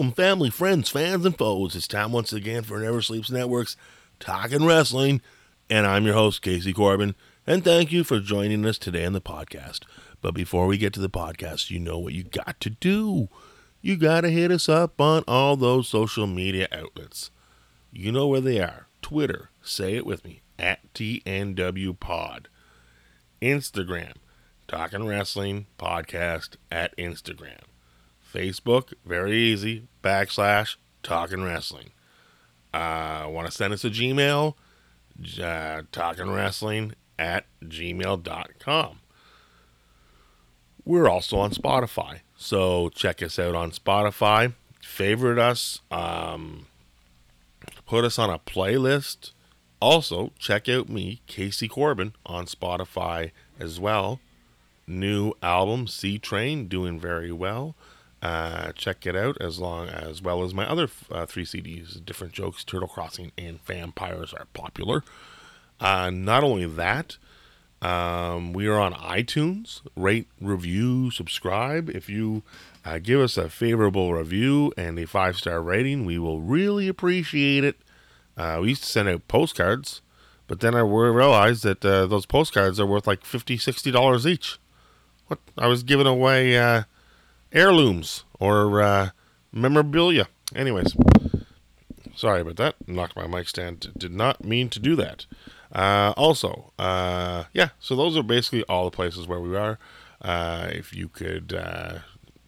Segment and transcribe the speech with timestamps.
[0.00, 1.76] Welcome, family, friends, fans, and foes.
[1.76, 3.76] It's time once again for Never Sleeps Network's
[4.18, 5.20] Talking Wrestling,
[5.68, 7.14] and I'm your host, Casey Corbin.
[7.46, 9.80] And thank you for joining us today on the podcast.
[10.22, 13.28] But before we get to the podcast, you know what you got to do.
[13.82, 17.30] You got to hit us up on all those social media outlets.
[17.92, 22.48] You know where they are Twitter, say it with me, at TNW Pod.
[23.42, 24.14] Instagram,
[24.66, 27.69] Talking Wrestling Podcast at Instagram.
[28.32, 31.90] Facebook, very easy, backslash Talking Wrestling.
[32.72, 34.54] Uh, Want to send us a Gmail?
[35.42, 39.00] Uh, talking Wrestling at gmail.com.
[40.84, 44.54] We're also on Spotify, so check us out on Spotify.
[44.80, 46.66] Favorite us, um,
[47.86, 49.32] put us on a playlist.
[49.80, 54.20] Also, check out me, Casey Corbin, on Spotify as well.
[54.86, 57.76] New album, C Train, doing very well.
[58.22, 62.04] Uh, check it out as long as well as my other uh, three CDs.
[62.04, 65.02] Different jokes, Turtle Crossing, and Vampires are popular.
[65.80, 67.16] Uh, not only that,
[67.80, 69.80] um, we are on iTunes.
[69.96, 71.88] Rate, review, subscribe.
[71.88, 72.42] If you
[72.84, 77.64] uh, give us a favorable review and a five star rating, we will really appreciate
[77.64, 77.76] it.
[78.36, 80.02] Uh, we used to send out postcards,
[80.46, 84.58] but then I realized that those postcards are worth like $50, $60 each.
[85.26, 85.38] What?
[85.56, 86.84] I was giving away
[87.52, 89.10] heirlooms or uh,
[89.52, 90.28] memorabilia.
[90.54, 90.96] Anyways,
[92.14, 92.76] sorry about that.
[92.86, 93.92] Knocked my mic stand.
[93.96, 95.26] Did not mean to do that.
[95.72, 99.78] Uh, also, uh, yeah, so those are basically all the places where we are.
[100.20, 101.98] Uh, if you could uh,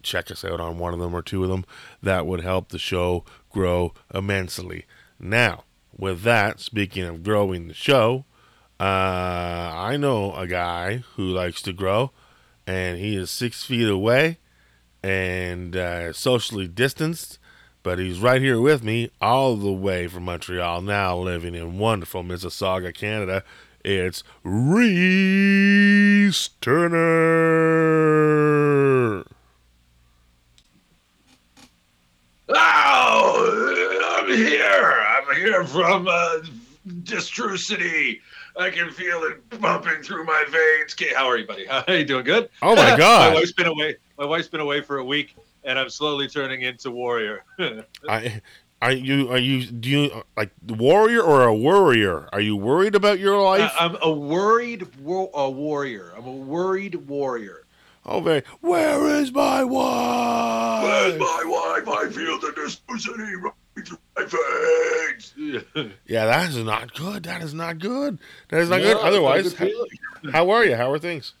[0.01, 1.65] check us out on one of them or two of them,
[2.01, 4.85] that would help the show grow immensely.
[5.19, 5.63] Now,
[5.97, 8.25] with that, speaking of growing the show,
[8.79, 12.11] uh, I know a guy who likes to grow,
[12.67, 14.39] and he is six feet away
[15.03, 17.37] and uh, socially distanced,
[17.83, 22.23] but he's right here with me all the way from Montreal, now living in wonderful
[22.23, 23.43] Mississauga, Canada.
[23.83, 25.41] It's Reese
[26.61, 27.03] Turner.
[32.49, 35.05] Oh, I'm here.
[35.07, 36.37] I'm here from uh,
[37.03, 38.21] Distru City.
[38.57, 40.93] I can feel it pumping through my veins.
[40.93, 41.65] Okay, how are you, buddy?
[41.69, 42.23] How are you doing?
[42.23, 42.49] Good.
[42.61, 43.31] Oh my God.
[43.33, 43.95] my wife's been away.
[44.17, 47.43] My wife's been away for a week, and I'm slowly turning into warrior.
[48.07, 48.41] I,
[48.81, 52.27] are you are you do you like warrior or a worrier?
[52.33, 53.71] Are you worried about your uh, life?
[53.79, 56.13] I'm a worried wo- a warrior.
[56.17, 57.63] I'm a worried warrior.
[58.05, 58.43] oh, very.
[58.59, 60.83] Where is my wife?
[60.83, 61.87] Where's my wife?
[61.87, 63.53] I feel the City running
[63.85, 65.33] through my veins.
[66.05, 67.23] Yeah, that is not good.
[67.23, 68.19] That is not good.
[68.49, 68.97] That is not good.
[68.97, 69.89] Otherwise, good feeling.
[70.33, 70.75] how are you?
[70.75, 71.33] How are things?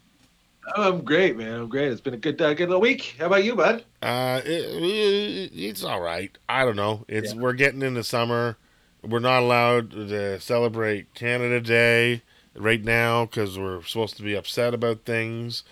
[0.75, 1.61] I'm great, man.
[1.61, 1.91] I'm great.
[1.91, 3.15] It's been a good, uh, good little week.
[3.19, 3.83] How about you, bud?
[4.01, 6.35] Uh, it, it- it's all right.
[6.47, 7.05] I don't know.
[7.07, 7.39] It's Yeah.
[7.41, 8.57] we're getting into summer.
[9.01, 12.21] We're not allowed to celebrate Canada Day
[12.55, 15.63] right now because we're supposed to be upset about things,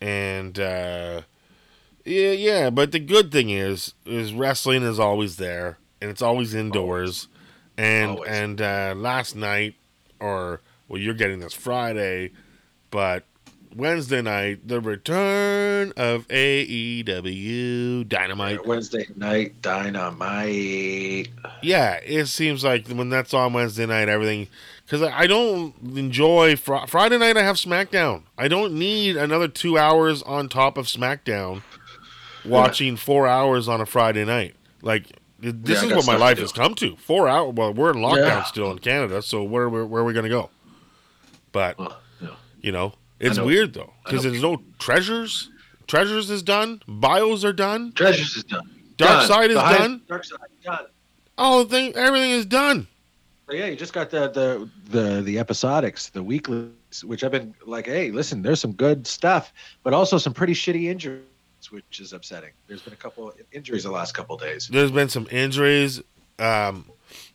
[0.00, 1.22] and uh,
[2.06, 2.70] yeah, yeah.
[2.70, 7.28] But the good thing is, is wrestling is always there, and it's always indoors.
[7.76, 8.30] And Always.
[8.30, 9.74] and uh, last night,
[10.18, 12.32] or well, you're getting this Friday,
[12.90, 13.24] but
[13.74, 18.66] Wednesday night, the return of AEW Dynamite.
[18.66, 21.28] Wednesday night dynamite.
[21.62, 24.48] Yeah, it seems like when that's on Wednesday night, everything.
[24.84, 27.36] Because I don't enjoy fr- Friday night.
[27.36, 28.22] I have SmackDown.
[28.38, 31.62] I don't need another two hours on top of SmackDown,
[32.44, 34.54] watching four hours on a Friday night.
[34.80, 35.06] Like
[35.40, 36.96] this Yeah, is what my life has come to.
[36.96, 37.52] Four hours.
[37.54, 38.42] Well, we're in lockdown Yeah.
[38.44, 40.50] still in Canada, so where where, where are we gonna go?
[41.52, 41.76] But
[42.20, 42.30] yeah.
[42.62, 45.50] you know, it's weird though because there's no treasures.
[45.86, 46.82] Treasures is done.
[46.86, 47.92] Bios are done.
[47.92, 48.68] Treasures is done.
[48.98, 49.26] Dark Done.
[49.28, 50.02] Side is Behind- done.
[50.08, 50.86] Dark side done.
[51.38, 52.86] Oh, thing, everything is done.
[53.46, 57.54] But yeah, you just got the the the the episodics, the weeklies, which I've been
[57.64, 59.52] like, hey, listen, there's some good stuff,
[59.84, 61.22] but also some pretty shitty injuries,
[61.70, 62.50] which is upsetting.
[62.66, 64.68] There's been a couple injuries the last couple days.
[64.70, 66.02] There's been some injuries.
[66.38, 66.90] Um,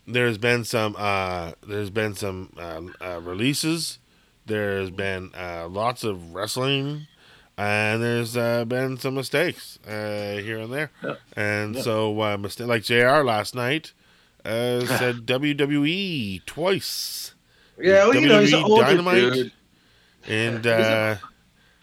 [0.06, 0.96] there's been some.
[0.98, 3.98] Uh, there's been some uh, uh, releases.
[4.46, 7.08] There's been uh, lots of wrestling.
[7.58, 11.16] and there's uh, been some mistakes uh, here and there, Yeah.
[11.36, 11.82] and Yeah.
[11.84, 13.22] so uh, mistake like JR.
[13.24, 13.94] last night
[14.44, 17.36] uh, said WWE twice,
[17.80, 19.34] Yeah, well, you know, he's an WWE older Dynamite.
[19.34, 19.52] dude.
[20.28, 21.16] and uh,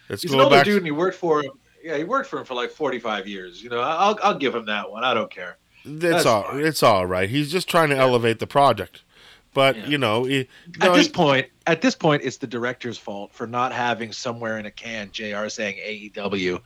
[0.09, 0.65] let's He's an older back.
[0.65, 1.53] dude, and he worked for him.
[1.83, 3.62] Yeah, he worked for him for like 45 years.
[3.62, 5.03] You know, I'll I'll give him that one.
[5.05, 5.57] I don't care.
[5.85, 6.61] It's That's all fine.
[6.67, 7.31] it's all right.
[7.31, 9.03] He's just trying to elevate the project,
[9.55, 9.87] but Yeah.
[9.87, 10.49] you know, he,
[10.81, 14.58] At this he- point, at this point, it's the director's fault for not having somewhere
[14.58, 15.49] in a can JR.
[15.49, 16.61] saying AEW,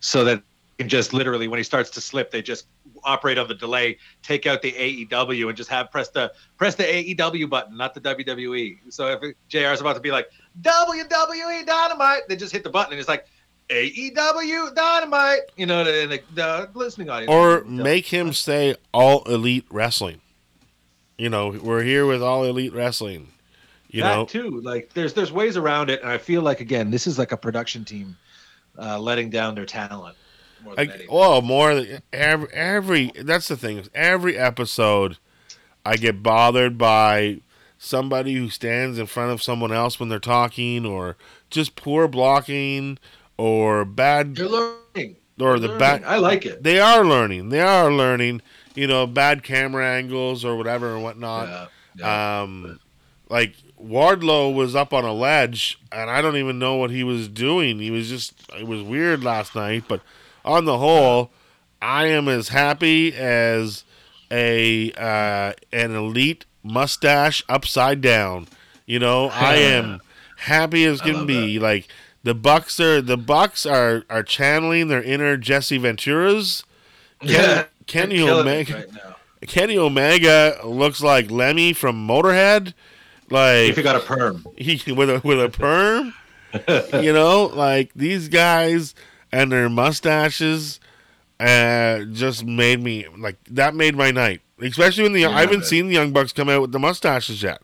[0.00, 0.42] so that
[0.78, 2.66] he can just literally when he starts to slip, they just
[3.04, 6.84] operate on the delay, take out the AEW, and just have press the press the
[6.84, 8.78] AEW button, not the WWE.
[8.90, 10.28] So if JR is about to be like
[10.62, 13.26] WWE Dynamite, they just hit the button and it's like
[13.70, 15.40] AEW Dynamite.
[15.56, 20.20] You know, and the, the listening audience or make him say all elite wrestling.
[21.20, 23.28] You know, we're here with all elite wrestling.
[23.90, 24.62] You that know, too.
[24.62, 27.36] Like there's there's ways around it, and I feel like again, this is like a
[27.36, 28.16] production team
[28.78, 30.16] uh, letting down their talent.
[30.64, 31.08] More than anything.
[31.10, 33.86] well, more than every, every that's the thing.
[33.94, 35.18] Every episode,
[35.84, 37.40] I get bothered by
[37.76, 41.18] somebody who stands in front of someone else when they're talking, or
[41.50, 42.98] just poor blocking,
[43.36, 45.16] or bad, They're learning.
[45.38, 45.78] or the Learning.
[45.78, 46.04] bad.
[46.04, 46.62] I like it.
[46.62, 47.50] They are learning.
[47.50, 48.40] They are learning.
[48.74, 51.48] You know, bad camera angles or whatever and whatnot.
[51.48, 52.42] Yeah, yeah.
[52.42, 52.80] Um,
[53.28, 57.28] like Wardlow was up on a ledge, and I don't even know what he was
[57.28, 57.78] doing.
[57.78, 60.02] He was just it was weird last night, but
[60.44, 61.30] on the whole,
[61.80, 63.84] I am as happy as
[64.30, 68.48] a uh, an elite mustache upside down.
[68.86, 70.00] You know, I am
[70.36, 71.58] happy as can be.
[71.58, 71.88] Like
[72.22, 76.64] the Bucks are the Bucks are are channeling their inner Jesse Venturas.
[77.22, 77.64] yeah.
[77.90, 78.74] Kenny They're killing it Omega.
[78.74, 79.16] right now.
[79.46, 82.74] Kenny Omega looks like Lemmy from Motorhead.
[83.30, 86.14] Like If you got a perm, he with a with a perm.
[87.02, 88.94] you know, like these guys
[89.32, 90.80] and their mustaches
[91.38, 94.40] uh just made me like that made my night.
[94.60, 95.66] Especially when the Yeah, I haven't man.
[95.66, 97.62] seen the Young Bucks come out with the mustaches yet.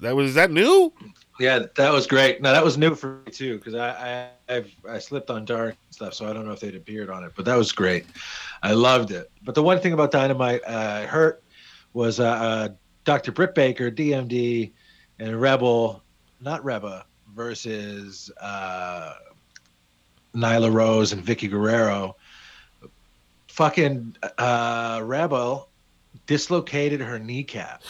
[0.00, 0.92] That was is that new?
[1.40, 2.40] yeah, that was great.
[2.40, 5.76] No, that was new for me too because I I I've, I slipped on dark
[5.90, 8.06] stuff, so I don't know if they'd appeared on it, but that was great.
[8.62, 9.30] I loved it.
[9.44, 11.42] But the one thing about Dynamite uh, hurt
[11.92, 12.68] was uh, uh,
[13.04, 13.32] Dr.
[13.32, 14.72] Britt Baker, DMD,
[15.18, 16.02] and Rebel,
[16.40, 19.14] not Reba, versus uh,
[20.34, 22.16] Nyla Rose and Vickie Guerrero.
[23.48, 25.68] Fucking uh, Rebel
[26.26, 27.82] dislocated her kneecap.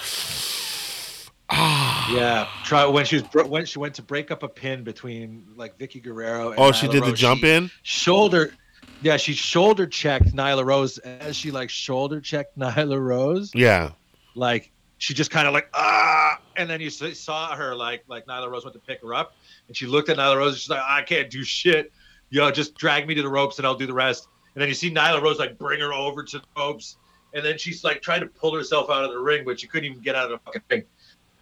[1.50, 1.84] Ah.
[2.10, 5.44] Yeah, try when she was bro- when she went to break up a pin between
[5.56, 6.52] like Vickie Guerrero.
[6.52, 7.70] And Oh, she Nyla did the jump She in?
[7.82, 8.54] Shoulder,
[9.02, 13.52] yeah, she shoulder checked Nyla Rose as she like shoulder checked Nyla Rose.
[13.54, 13.92] Yeah.
[14.34, 18.50] Like she just kind of like ah, and then you saw her like like Nyla
[18.50, 19.34] Rose went to pick her up,
[19.68, 20.52] and she looked at Nyla Rose.
[20.54, 21.92] and She's like, I can't do shit.
[22.30, 24.28] Yo, just drag me to the ropes and I'll do the rest.
[24.54, 26.96] And then you see Nyla Rose like bring her over to the ropes,
[27.32, 29.90] and then she's like trying to pull herself out of the ring, but she couldn't
[29.90, 30.84] even get out of the fucking ring.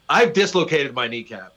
[0.08, 1.52] I've dislocated my kneecap.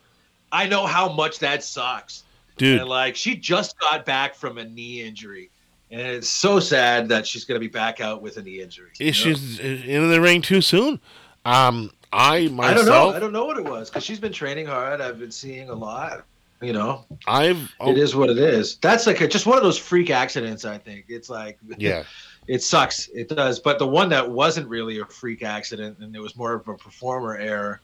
[0.51, 2.23] I know how much that sucks.
[2.57, 5.49] Dude, And like she just got back from a knee injury.
[5.91, 8.91] And it's so sad that she's gonna be back out with a knee injury.
[8.99, 9.11] you know?
[9.11, 10.99] she's in the ring too soon.
[11.45, 13.09] Um I myself I don't know.
[13.15, 15.01] I don't know what it was because she's been training hard.
[15.01, 16.25] I've been seeing a lot.
[16.61, 18.75] You know, I've oh, it is what it is.
[18.77, 20.65] That's like a, just one of those freak accidents.
[20.65, 22.03] I think it's like yeah.
[22.47, 23.07] it sucks.
[23.09, 23.59] It does.
[23.59, 26.75] But the one that wasn't really a freak accident and it was more of a
[26.75, 27.79] performer error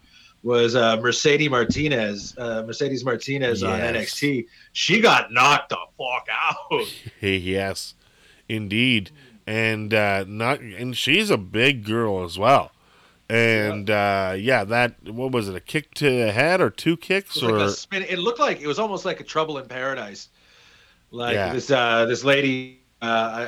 [0.45, 2.35] was uh, Mercedes Martinez.
[2.37, 4.45] Uh, Mercedes Martinez on NXT.
[4.73, 6.85] She got knocked the fuck out.
[7.21, 7.95] Yes,
[8.47, 9.09] indeed,
[9.47, 12.71] and uh, not and she's a big girl as well.
[13.27, 15.55] And uh, yeah, that what was it?
[15.55, 18.61] A kick to the head or two kicks It, or like spin, it looked like
[18.61, 20.29] it was almost like a Trouble in Paradise.
[21.09, 21.51] Like Yeah.
[21.53, 23.05] this uh, this lady, uh,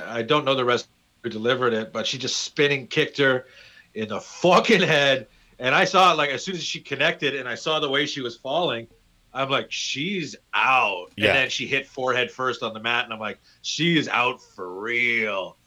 [0.08, 0.88] I, I don't know the rest
[1.22, 3.46] who delivered it, but she just spinning kicked her
[3.94, 5.28] in the fucking head.
[5.60, 8.22] And I saw like as soon as she connected, and I saw the way she
[8.22, 8.88] was falling.
[9.34, 11.12] I'm like, she's out.
[11.16, 11.28] Yeah.
[11.28, 14.42] And then she hit forehead first on the mat, and I'm like, she is out
[14.42, 15.58] for real.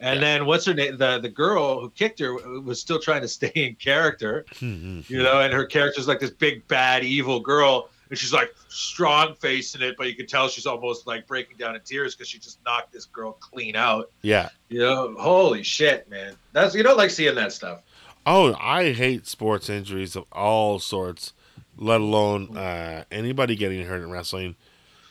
[0.00, 0.26] And Yeah.
[0.38, 0.96] then what's her name?
[0.96, 5.22] The the girl who kicked her was still trying to stay in character Hmm, you
[5.22, 9.82] know, and her character's like this big bad evil girl, and she's like strong facing
[9.82, 12.58] it, but you can tell she's almost like breaking down in tears because she just
[12.64, 14.10] knocked this girl clean out.
[14.22, 14.50] yeah.
[14.70, 17.82] You know, holy shit, man, that's you don't like seeing that stuff.
[18.26, 21.32] Oh, I hate sports injuries of all sorts,
[21.76, 24.56] let alone uh, anybody getting hurt in wrestling.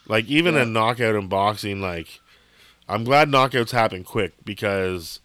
[0.08, 0.62] Like even Yeah.
[0.62, 2.20] a knockout in boxing, like
[2.88, 5.20] I'm glad knockouts happen quick because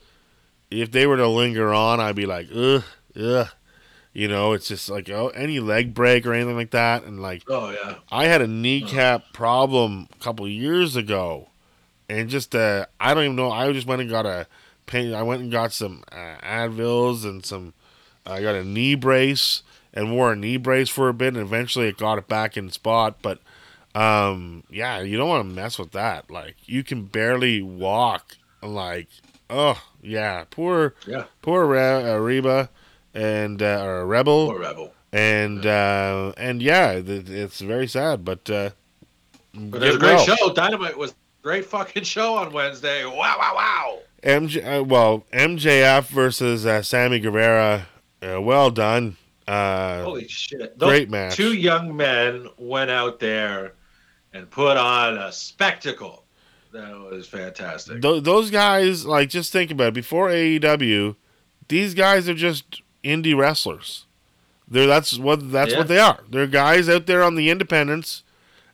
[0.71, 2.83] if they were to linger on, I'd be like, ugh,
[3.21, 3.49] ugh.
[4.15, 7.45] You know, it's just like oh, any leg break or anything like that, and like
[7.49, 11.49] Oh yeah, I had a kneecap problem a couple years ago,
[12.11, 13.51] and just uh, I don't even know.
[13.51, 14.47] I just went and got a
[14.92, 15.14] pain.
[15.14, 17.72] I went and got some uh, Advils and some.
[18.25, 21.88] I got a knee brace and wore a knee brace for a bit, and eventually
[21.88, 23.16] it got it back in spot.
[23.22, 23.40] But
[23.94, 26.30] um, yeah, you don't want to mess with that.
[26.30, 28.37] Like you can barely walk.
[28.62, 29.08] Like
[29.50, 31.25] oh yeah, poor Yeah.
[31.42, 32.70] poor Re- uh, Reba
[33.12, 34.92] and uh, or Rebel Or Rebel.
[35.12, 38.25] and uh, and yeah, th- it's very sad.
[38.25, 38.70] But uh,
[39.52, 40.37] But it was a great well.
[40.37, 40.52] show.
[40.54, 43.04] Dynamite was a great fucking show on Wednesday.
[43.04, 43.99] Wow, wow, wow.
[44.23, 47.88] MJ, uh, well, MJF versus uh, Sammy Guevara.
[48.23, 49.17] Uh, well done.
[49.49, 50.79] Uh, Holy shit.
[50.79, 51.35] great match.
[51.35, 53.75] Two young men went out there
[54.33, 56.25] and put on a spectacle.
[56.73, 58.00] That was fantastic.
[58.00, 59.95] th- those guys, like, just think about it.
[59.95, 61.17] Before AEW,
[61.69, 64.07] these guys are just indie wrestlers.
[64.69, 65.79] They're that's what that's Yeah.
[65.79, 66.21] what they are.
[66.31, 68.23] They're guys out there on the independents,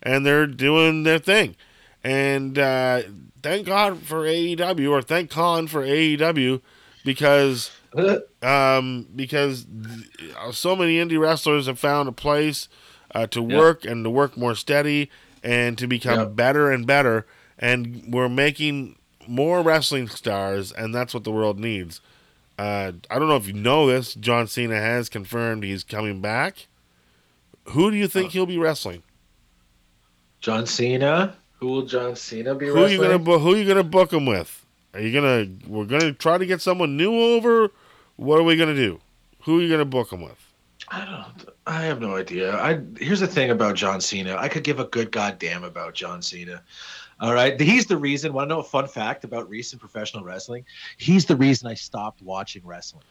[0.00, 1.56] and they're doing their thing.
[2.04, 3.02] And uh,
[3.42, 6.60] thank God for AEW, or thank Khan for AEW,
[7.04, 7.70] because
[8.42, 9.66] um, because
[10.52, 12.68] so many indie wrestlers have found a place
[13.14, 13.56] uh, to Yeah.
[13.58, 15.10] work and to work more steady
[15.42, 16.24] and to become Yeah.
[16.26, 17.26] better and better.
[17.58, 22.00] And we're making more wrestling stars, and that's what the world needs.
[22.58, 24.14] Uh, I don't know if you know this.
[24.14, 26.66] John Cena has confirmed he's coming back.
[27.66, 29.02] Who do you think he'll be wrestling?
[30.40, 31.36] John Cena.
[31.58, 34.12] Who will John Cena be Who are you gonna bu- Who are you gonna book
[34.12, 34.64] him with?
[34.94, 35.46] Are you gonna?
[35.66, 37.70] We're gonna try to get someone new over.
[38.16, 39.00] What are we gonna do?
[39.42, 40.38] Who are you gonna book him with?
[40.88, 41.48] I don't.
[41.66, 42.56] I have no idea.
[42.56, 44.36] I here's the thing about John Cena.
[44.36, 46.62] I could give a good goddamn about John Cena.
[47.20, 48.32] All right, he's the reason.
[48.32, 50.64] Want to know a fun fact about recent professional wrestling?
[50.98, 53.02] He's the reason I stopped watching wrestling.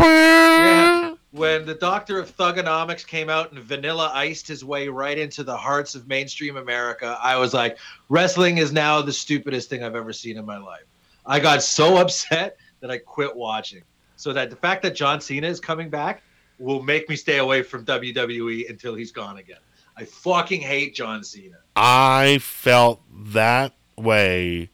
[0.00, 1.05] Yeah.
[1.36, 5.54] When the Doctor of Thugonomics came out and Vanilla iced his way right into the
[5.54, 7.76] hearts of mainstream America, I was like,
[8.08, 10.86] wrestling is now the stupidest thing I've ever seen in my life.
[11.26, 13.82] I got so upset that I quit watching.
[14.16, 16.22] So that the fact that John Cena is coming back
[16.58, 19.58] will make me stay away from WWE until he's gone again.
[19.94, 21.58] I fucking hate John Cena.
[21.76, 24.70] I felt that way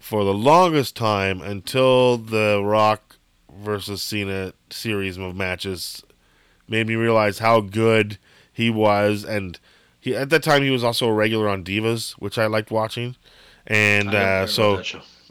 [0.00, 3.18] for the longest time until the Rock
[3.56, 6.02] versus Cena series of matches
[6.68, 8.18] made me realize how good
[8.52, 9.58] he was, and
[10.00, 13.16] he at that time he was also a regular on Divas, which I liked watching,
[13.66, 14.82] and I uh, so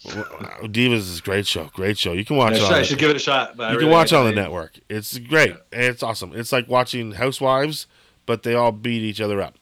[0.05, 2.13] Divas is a great show, great show.
[2.13, 2.63] You can watch I it.
[2.63, 3.59] on I the- should give it a shot.
[3.59, 4.79] I you really can watch it on the network.
[4.89, 5.55] It's great.
[5.71, 6.33] It's awesome.
[6.35, 7.87] It's like watching Housewives,
[8.25, 9.55] but they all beat each other up.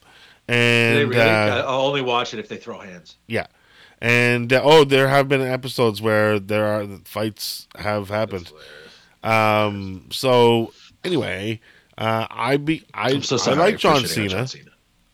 [0.48, 3.16] And They really, uh, I'll only watch it if they throw hands.
[3.28, 3.46] yeah,
[4.00, 8.50] and uh, oh, there have been episodes where there are fights have happened.
[9.22, 10.08] Um.
[10.10, 10.72] So
[11.04, 11.60] anyway,
[11.98, 14.28] uh, I be I I'm so I like John Cena.
[14.28, 14.70] John Cena.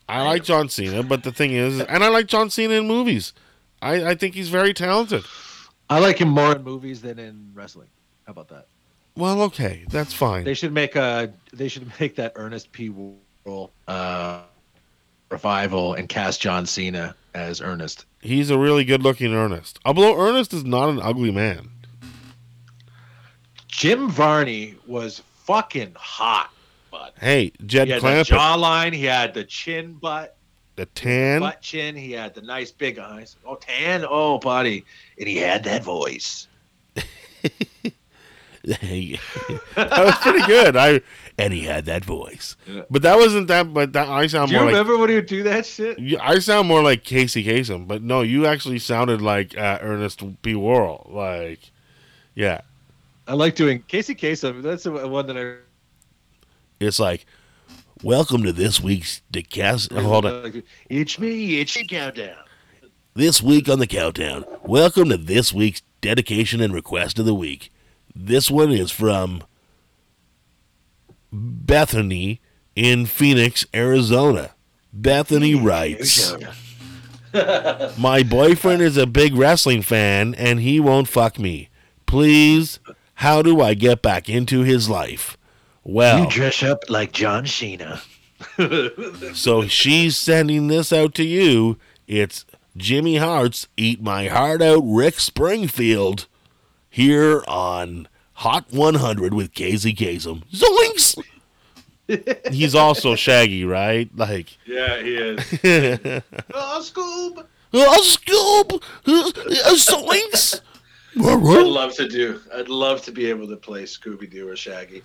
[0.08, 3.34] I like John Cena, but the thing is, and I like John Cena in movies.
[3.82, 5.24] I I think he's very talented.
[5.90, 7.88] I like him more in movies than in wrestling.
[8.26, 8.66] How about that?
[9.16, 10.44] Well, okay, that's fine.
[10.44, 11.32] They should make a.
[11.52, 12.88] They should make that Ernest P.
[12.88, 14.42] Worrell uh,
[15.30, 18.04] revival and cast John Cena as Ernest.
[18.20, 19.78] He's a really good-looking Ernest.
[19.84, 21.70] Although Ernest is not an ugly man.
[23.78, 26.50] Jim Varney was fucking hot,
[26.90, 28.92] but Hey, Jed he had the jawline.
[28.92, 30.36] He had the chin butt,
[30.74, 31.38] the tan.
[31.40, 31.94] butt chin.
[31.94, 33.36] He had the nice big eyes.
[33.46, 34.04] Oh, tan.
[34.08, 34.84] Oh, buddy,
[35.16, 36.48] and he had that voice.
[38.64, 40.76] That was pretty good.
[40.76, 41.00] I
[41.38, 42.82] and he had that voice, Yeah.
[42.90, 43.72] but that wasn't that.
[43.72, 45.98] But that I sound Do you more like remember when he would do that shit?
[46.20, 47.86] I sound more like Casey Kasem.
[47.86, 50.54] But no, you actually sounded like uh, Ernest P.
[50.54, 51.08] Worrell.
[51.10, 51.70] Like,
[52.34, 52.60] yeah,
[53.28, 54.62] I like doing Casey Kasem.
[54.62, 55.56] That's the one that I.
[56.80, 57.26] it's like,
[58.02, 59.92] welcome to this week's Decast.
[60.00, 61.60] hold on, It's me.
[61.60, 62.36] It's your countdown.
[63.14, 64.46] this week on the countdown.
[64.64, 67.70] Welcome to this week's dedication and request of the week.
[68.14, 69.42] This one is from
[71.30, 72.40] Bethany
[72.74, 74.54] in Phoenix, Arizona.
[74.90, 76.34] Bethany writes.
[77.98, 81.68] My boyfriend is a big wrestling fan and he won't fuck me.
[82.06, 82.80] Please,
[83.18, 85.36] how do I get back into his life?
[85.82, 88.00] Well, you dress up like John Cena.
[89.34, 91.78] so she's sending this out to you.
[92.06, 92.44] It's
[92.76, 96.26] Jimmy Hart's Eat My Heart Out Rick Springfield
[96.88, 100.44] here on Hot 100 with Casey Kasem.
[100.52, 101.20] Zoinks!
[102.52, 104.08] He's also Shaggy, right?
[104.14, 105.38] Like, Yeah, he is.
[106.54, 107.44] oh, Scoob!
[107.74, 108.82] oh, Scoob.
[109.06, 110.60] Uh, Scoob!
[111.18, 111.60] Uh, Zoinks!
[111.60, 112.40] I'd love to do.
[112.54, 115.02] I'd love to be able to play Scooby Doo or Shaggy.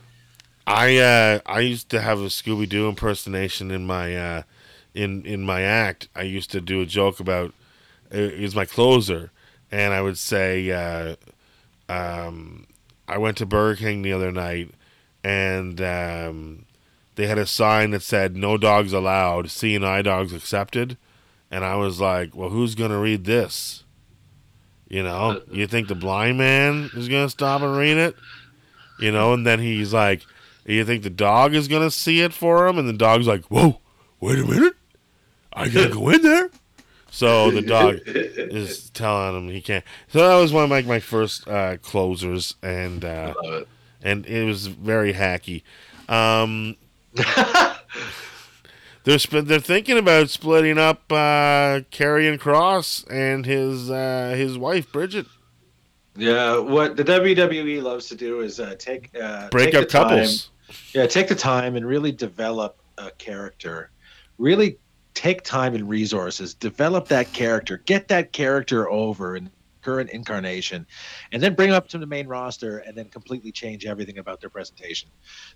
[0.66, 4.44] I uh I used to have a Scooby Doo impersonation in my uh
[4.94, 6.08] in in my act.
[6.16, 7.54] I used to do a joke about
[8.14, 9.32] it was my closer,
[9.72, 11.16] and I would say, uh,
[11.90, 12.68] um,
[13.08, 14.72] I went to Burger King the other night,
[15.24, 16.66] and um,
[17.16, 20.98] they had a sign that said "No dogs allowed, seeing eye dogs accepted,"
[21.50, 23.83] and I was like, "Well, who's gonna read this?"
[24.94, 28.16] You know, you think the blind man is gonna stop and read it?
[29.00, 30.22] You know, and then he's like,
[30.68, 33.80] "You think the dog is gonna see it for him?" And the dog's like, "Whoa,
[34.20, 34.76] wait a minute,
[35.52, 36.52] I gotta go in there."
[37.10, 39.84] So the dog is telling him he can't.
[40.10, 43.68] So that was one of like my first uh, closers, and uh, it.
[44.04, 45.64] and it was very hacky.
[46.08, 46.76] Um,
[49.04, 54.92] they're sp- they're thinking about splitting up uh, Karrion Kross and his uh, his wife
[54.92, 55.26] Bridget.
[56.16, 59.90] Yeah, what the WWE loves to do is uh, take uh, Break take up the
[59.90, 60.50] time- couples.
[60.94, 63.90] yeah, take the time and really develop a character.
[64.38, 64.78] Really
[65.16, 69.50] take time and resources, develop that character, get that character over in
[69.84, 70.86] current incarnation,
[71.32, 74.42] and then bring them up to the main roster and then completely change everything about
[74.42, 75.10] their presentation.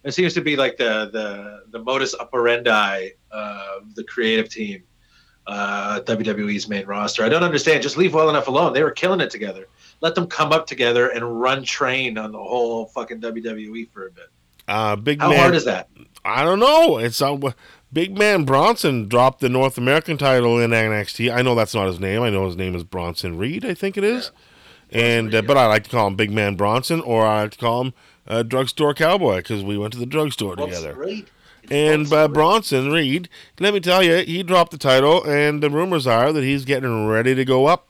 [0.04, 4.84] It seems to be like the the the modus operandi of the creative team.
[5.46, 7.24] Uh, WWE's main roster.
[7.24, 7.82] I don't understand.
[7.82, 8.74] Just leave well enough alone.
[8.74, 9.70] They were killing it together.
[10.02, 14.12] Let them come up together and run train on the whole fucking WWE for a
[14.12, 14.26] bit.
[14.68, 15.40] Uh, big How man.
[15.40, 15.90] hard is that?
[16.26, 16.98] I don't know.
[16.98, 17.38] It's uh,
[17.92, 21.34] Big Man Bronson dropped the North American title in NXT.
[21.34, 22.22] I know that's not his name.
[22.22, 23.66] I know his name is Bronson Reed.
[23.66, 24.32] I think it is.
[24.92, 27.58] And uh, but I like to call him Big Man Bronson, or I like to
[27.58, 27.94] call him
[28.28, 30.94] uh, Drugstore Cowboy because we went to the drugstore together.
[30.94, 31.32] Great.
[31.64, 32.18] It's And awesome.
[32.18, 33.30] uh, Bronson Reed,
[33.60, 37.08] let me tell you, he dropped the title, and the rumors are that he's getting
[37.08, 37.88] ready to go up.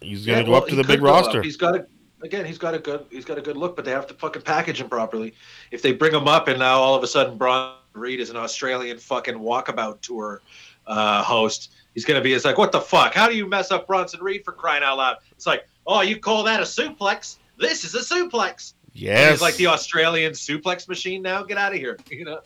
[0.00, 1.26] He's going to Yeah, go well, up to the big go up.
[1.26, 1.42] roster.
[1.42, 1.86] He's got a
[2.22, 2.44] again.
[2.44, 3.06] He's got a good.
[3.10, 5.34] He's got a good look, but they have to fucking package him properly.
[5.70, 8.36] If they bring him up and now all of a sudden Bron Reed is an
[8.36, 10.42] Australian fucking walkabout tour
[10.86, 12.32] uh, host, he's gonna be.
[12.32, 13.14] It's like, what the fuck?
[13.14, 15.16] How do you mess up Bronson Reed for crying out loud?
[15.32, 17.38] It's like, oh, you call that a suplex?
[17.58, 18.74] This is a suplex.
[18.92, 21.42] Yes, He's like the Australian suplex machine now.
[21.42, 21.98] Get out of here.
[22.10, 22.40] You know,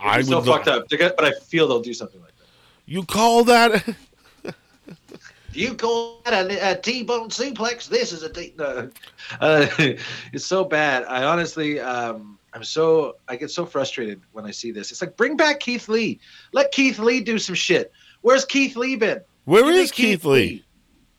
[0.00, 0.44] I It's would.
[0.44, 0.86] so fucked up.
[0.90, 2.46] But I feel they'll do something like that.
[2.86, 3.84] You call that?
[5.52, 7.88] You call that a, a T-bone suplex?
[7.88, 8.54] This is a T.
[8.58, 8.90] No.
[9.40, 9.66] Uh,
[10.32, 11.04] it's so bad.
[11.04, 14.90] I honestly, um, I'm so I get so frustrated when I see this.
[14.90, 16.18] It's like bring back Keith Lee.
[16.52, 17.92] Let Keith Lee do some shit.
[18.22, 19.20] Where's Keith Lee been?
[19.44, 20.64] Where Give is Keith Lee?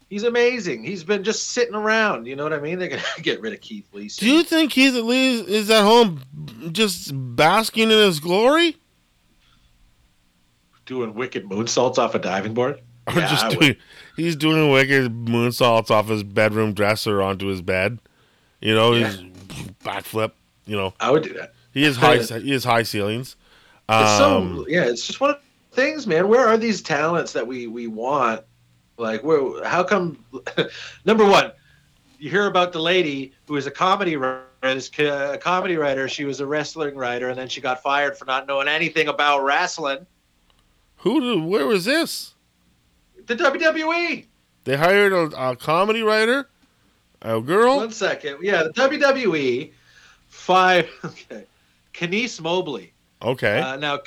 [0.10, 0.84] He's amazing.
[0.84, 2.26] He's been just sitting around.
[2.26, 2.80] You know what I mean?
[2.80, 4.08] They're gonna get rid of Keith Lee.
[4.08, 6.24] Do you think Keith Lee is at home
[6.72, 8.78] just basking in his glory?
[10.86, 12.82] doing wicked moonsaults off a diving board?
[13.08, 13.76] Or Yeah, just doing
[14.18, 18.00] he's doing wicked moonsaults off his bedroom dresser onto his bed.
[18.60, 19.08] You know, Yeah.
[19.12, 19.18] his
[19.84, 20.32] backflip.
[20.68, 21.54] You know, I would do that.
[21.74, 23.36] he has high he has high ceilings.
[23.90, 26.28] It's Um, so yeah, it's just one of the things, man.
[26.28, 28.42] Where are these talents that we we want?
[28.98, 29.64] Like, where?
[29.64, 30.24] How come?
[31.06, 31.52] number one,
[32.20, 34.44] you hear about the lady who is a comedy writer.
[34.64, 36.10] is A comedy writer.
[36.10, 39.44] She was a wrestling writer, and then she got fired for not knowing anything about
[39.44, 40.06] wrestling.
[40.98, 41.44] who?
[41.44, 42.34] Where was this?
[43.28, 44.26] The WWE.
[44.64, 46.50] They hired a, a comedy writer,
[47.22, 47.78] a girl.
[47.78, 48.40] One second.
[48.42, 49.72] Yeah, the WWE.
[50.28, 50.90] Five.
[51.04, 51.46] Okay.
[51.94, 52.94] Kenise Mobley.
[53.24, 54.00] Okay, Uh, now,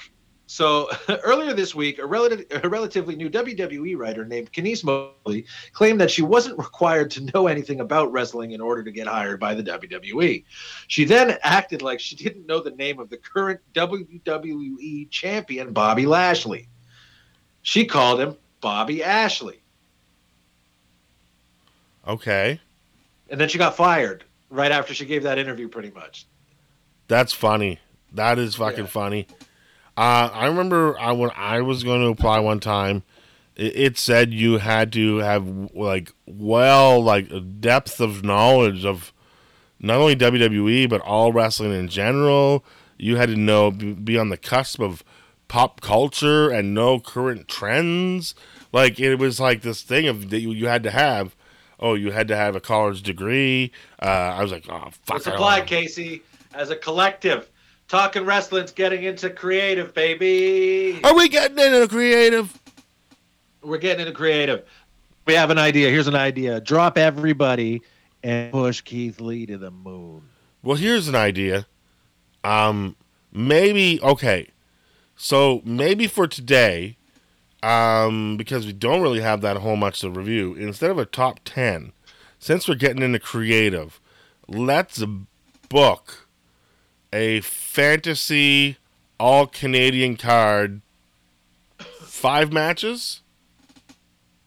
[0.46, 0.88] so
[1.24, 6.10] earlier this week, a, relative, a relatively new WWE writer named Kenise Mobley claimed that
[6.10, 9.62] she wasn't required to know anything about wrestling in order to get hired by the
[9.62, 10.44] WWE.
[10.86, 16.06] She then acted like she didn't know the name of the current WWE champion, Bobby
[16.06, 16.68] Lashley.
[17.62, 19.60] She called him Bobby Ashley.
[22.06, 22.60] okay,
[23.28, 26.26] And then she got fired right after she gave that interview, pretty much.
[27.08, 27.78] that's funny.
[28.12, 28.90] That is fucking Yeah.
[28.90, 29.26] funny.
[29.96, 33.02] Uh, I remember I, when I was going to apply one time,
[33.56, 39.12] it, it said you had to have like well like a depth of knowledge of
[39.80, 42.64] not only WWE but all wrestling in general.
[42.98, 45.02] You had to know be on the cusp of
[45.48, 48.34] pop culture and know current trends.
[48.72, 51.34] Like it was like this thing of that you, you had to have.
[51.80, 53.72] Oh, you had to have a college degree.
[54.00, 55.14] Uh, I was like, oh fuck.
[55.14, 55.62] Let's apply.
[55.62, 56.22] Casey,
[56.54, 57.48] as a collective.
[57.88, 61.00] Talking wrestling's getting into creative, baby.
[61.02, 62.56] Are we getting into creative?
[63.62, 64.64] We're getting into creative.
[65.26, 65.90] We have an idea.
[65.90, 66.60] Here's an idea.
[66.60, 67.82] Drop everybody
[68.22, 70.22] and push Keith Lee to the moon.
[70.62, 71.66] Well, here's an idea.
[72.44, 72.94] Um,
[73.32, 74.48] maybe okay.
[75.16, 76.96] So maybe for today,
[77.62, 81.40] um, because we don't really have that whole much to review, instead of a top
[81.44, 81.92] ten,
[82.38, 84.00] since we're getting into creative,
[84.48, 85.02] let's
[85.68, 86.28] book
[87.12, 88.78] a fantasy
[89.18, 90.80] all Canadian card
[92.20, 93.22] five matches.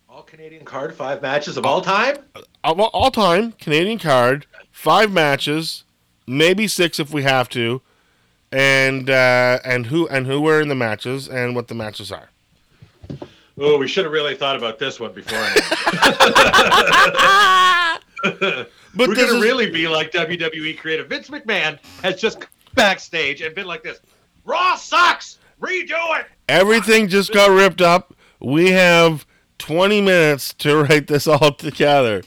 [0.07, 2.17] All Canadian card, five matches of all time.
[2.63, 5.83] all, all time Canadian card, five matches,
[6.27, 7.81] maybe six if we have to,
[8.51, 12.29] and uh, and who and who were in the matches and what the matches are.
[13.57, 15.45] Oh, we should have really thought about this one before.
[18.95, 21.07] But We're gonna is, really be like WWE creative.
[21.07, 23.99] Vince McMahon has just come backstage and been like this.
[24.45, 25.39] Raw sucks.
[25.61, 26.27] Redo it.
[26.49, 28.13] everything just got ripped up.
[28.39, 29.25] We have
[29.59, 32.23] 20 minutes to write this all together.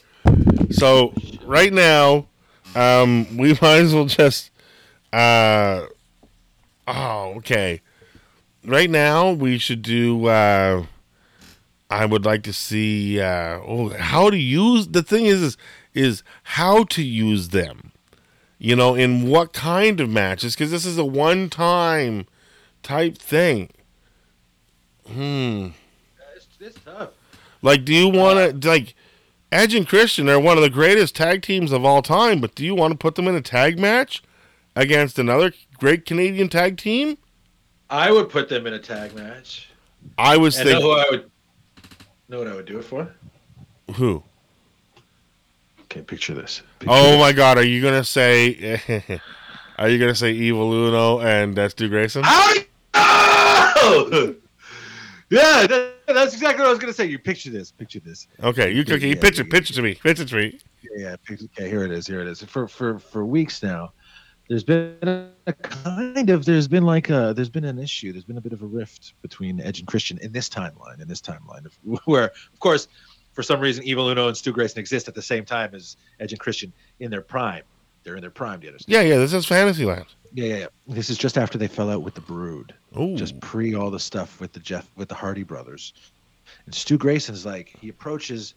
[0.71, 1.13] So
[1.45, 2.27] right now,
[2.75, 4.49] um, we might as well just.
[5.13, 5.85] Uh,
[6.87, 7.81] oh, okay.
[8.65, 10.25] Right now, we should do.
[10.25, 10.85] Uh,
[11.89, 13.19] I would like to see.
[13.19, 15.57] Uh, oh, how to use the thing is, is
[15.93, 17.91] is how to use them.
[18.59, 20.55] You know, in what kind of matches?
[20.55, 22.25] Because this is a one-time
[22.81, 23.69] type thing.
[25.07, 25.69] Hmm.
[26.35, 27.11] It's, it's tough.
[27.61, 28.95] Like, do you want to like
[29.51, 32.65] Edge and Christian are one of the greatest tag teams of all time, but do
[32.65, 34.21] you want to put them in a tag match
[34.75, 37.17] against another great Canadian tag team?
[37.89, 39.69] I would put them in a tag match.
[40.17, 41.31] I was And thinking I would
[42.29, 43.09] know what I would do it for?
[43.95, 44.21] who?
[45.83, 46.61] Okay, picture this.
[46.79, 47.19] Picture Oh this.
[47.19, 48.81] my God, are you gonna say?
[49.79, 52.23] are you gonna say Evil Uno and uh, Stu Grayson?
[52.25, 52.63] Oh!
[55.29, 57.05] Yeah, that, that's exactly what I was gonna say.
[57.05, 57.69] You picture this.
[57.69, 58.29] Picture this.
[58.41, 60.57] Okay, you okay, you Yeah, picture yeah, picture to me, picture to me.
[60.81, 61.15] Yeah, yeah.
[61.21, 62.07] pic- Okay, here it is.
[62.07, 62.41] Here it is.
[62.43, 63.91] For for for weeks now,
[64.49, 68.11] there's been a kind of there's been like a there's been an issue.
[68.11, 71.01] There's been a bit of a rift between Edge and Christian in this timeline.
[71.01, 72.87] In this timeline, of, where of course,
[73.33, 76.31] for some reason, Evil Uno and Stu Grayson exist at the same time as Edge
[76.31, 77.63] and Christian in their prime.
[78.03, 78.61] They're in their prime.
[78.61, 78.93] You understand?
[78.93, 80.05] Yeah, yeah, this is Fantasyland.
[80.33, 80.67] Yeah, yeah, yeah.
[80.87, 82.73] This is just after they fell out with the Brood.
[82.95, 85.93] Oh, just pre all the stuff with the Jeff with the Hardy brothers.
[86.65, 88.53] And Stu Grayson's like he approaches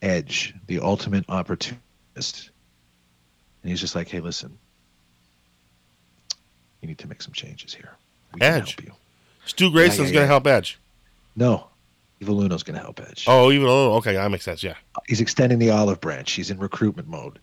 [0.00, 1.78] Edge, the ultimate opportunist,
[2.16, 4.58] and he's just like, "Hey, listen,
[6.80, 7.90] you need to make some changes here.
[8.32, 8.74] We can Edge.
[8.76, 8.92] help you."
[9.46, 10.26] Stu Grayson's yeah, gonna yeah.
[10.26, 10.78] help Edge.
[11.36, 11.70] No,
[12.20, 13.24] Evil Uno's going to help Edge.
[13.26, 14.62] Oh, even oh, okay, that makes sense.
[14.62, 14.74] Yeah.
[15.06, 16.32] He's extending the olive branch.
[16.32, 17.38] He's in recruitment mode.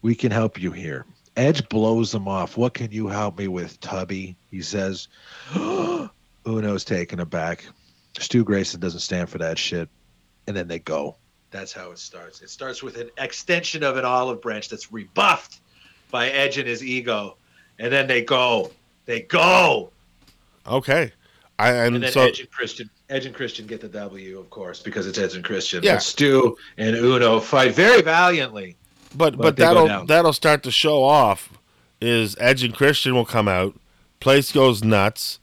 [0.00, 1.04] We can help you here.
[1.36, 2.56] Edge blows them off.
[2.56, 4.36] What can you help me with, Tubby?
[4.50, 5.08] He says.
[6.46, 7.66] Uno's taken aback.
[8.18, 9.88] Stu Grayson doesn't stand for that shit.
[10.46, 11.16] And then they go.
[11.50, 12.42] That's how it starts.
[12.42, 15.60] It starts with an extension of an olive branch that's rebuffed
[16.10, 17.36] by Edge and his ego.
[17.82, 18.70] And then they go.
[19.06, 19.90] They go.
[20.68, 21.12] Okay.
[21.58, 24.48] I and, And then so Edge and Christian Edge and Christian get the W, of
[24.50, 25.82] course, because it's Edge and Christian.
[25.82, 25.94] Yeah.
[25.94, 28.76] But Stu and Uno fight very valiantly.
[29.16, 31.58] But But but that'll that'll start to show off.
[32.00, 33.74] Is Edge and Christian will come out,
[34.20, 35.40] place goes nuts.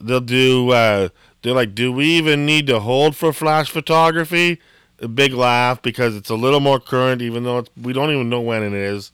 [0.00, 0.70] They'll do.
[0.70, 1.08] Uh,
[1.42, 4.60] they're like, do we even need to hold for flash photography?
[5.00, 8.28] A big laugh because it's a little more current, even though it's, we don't even
[8.30, 9.12] know when it is.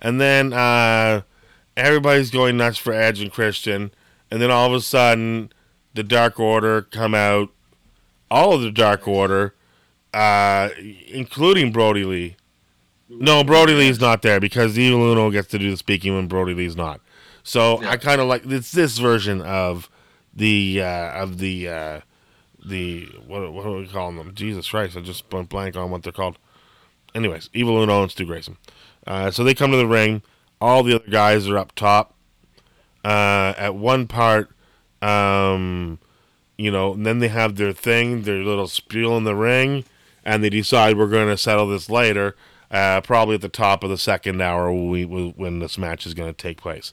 [0.00, 1.22] And then uh,
[1.76, 3.92] everybody's going nuts for Edge and Christian,
[4.30, 5.52] and then all of a sudden,
[5.94, 7.50] the Dark Order come out.
[8.30, 9.54] All of the Dark Order,
[10.14, 10.70] uh,
[11.06, 12.36] including Brodie Lee.
[13.10, 16.54] No, Brodie Lee's not there because Evil Uno gets to do the speaking when Brodie
[16.54, 17.02] Lee's not.
[17.42, 19.90] So I kind of like it's this version of
[20.34, 22.00] the uh, of the uh,
[22.64, 24.34] the what what are we calling them?
[24.34, 24.96] Jesus Christ!
[24.96, 26.38] I just went blank on what they're called.
[27.14, 28.56] Anyways, Evil Uno and Stu Grayson.
[29.06, 30.22] Uh, so they come to the ring.
[30.62, 32.14] All the other guys are up top.
[33.04, 34.48] Uh, at one part,
[35.02, 35.98] um,
[36.56, 39.84] you know, and then they have their thing, their little spiel in the ring,
[40.24, 42.36] and they decide we're going to settle this later,
[42.70, 46.14] uh, probably at the top of the second hour when, we, when this match is
[46.14, 46.92] going to take place.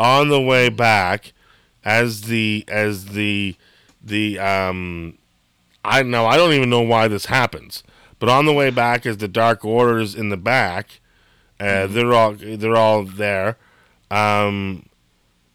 [0.00, 1.32] On the way back,
[1.84, 3.54] as the as the
[4.02, 5.16] the um,
[5.84, 7.84] I know I don't even know why this happens,
[8.18, 10.98] but on the way back, as the Dark Orders in the back,
[11.60, 13.56] uh, they're all they're all there.
[14.10, 14.88] Um,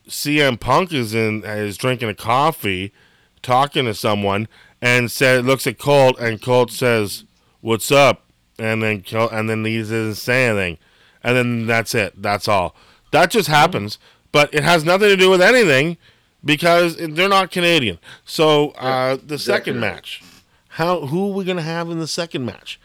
[0.08, 2.92] CM Punk is in is drinking a coffee,
[3.42, 4.48] talking to someone,
[4.82, 7.24] and said looks at Colt, and Colt says,
[7.62, 8.24] "What's up?"
[8.58, 10.78] And then Colt, and then he doesn't say anything,
[11.24, 12.22] and then that's it.
[12.22, 12.76] That's all.
[13.12, 14.00] That just happens,
[14.32, 15.98] but it has nothing to do with anything
[16.44, 18.00] because they're not Canadian.
[18.26, 20.24] So uh, the second match,
[20.70, 22.80] how who are we gonna have in the second match?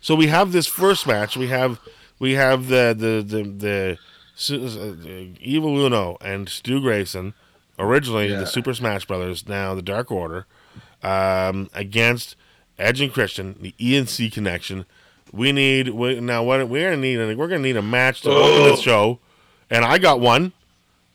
[0.00, 1.36] So we have this first match.
[1.36, 1.78] We have
[2.22, 3.98] we have the the the the,
[4.36, 7.34] Su- uh, Evil Uno and Stu Grayson,
[7.78, 8.38] originally Yeah.
[8.38, 10.46] the Super Smash Brothers, now the Dark Order,
[11.02, 12.36] um, against
[12.78, 14.86] Edge and Christian, the ENC connection.
[15.32, 17.36] We need we, now what we're gonna need.
[17.36, 18.70] We're gonna need a match to open Oh.
[18.70, 19.18] this show,
[19.68, 20.52] and I got one.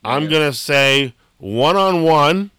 [0.04, 2.52] I'm gonna say one on one.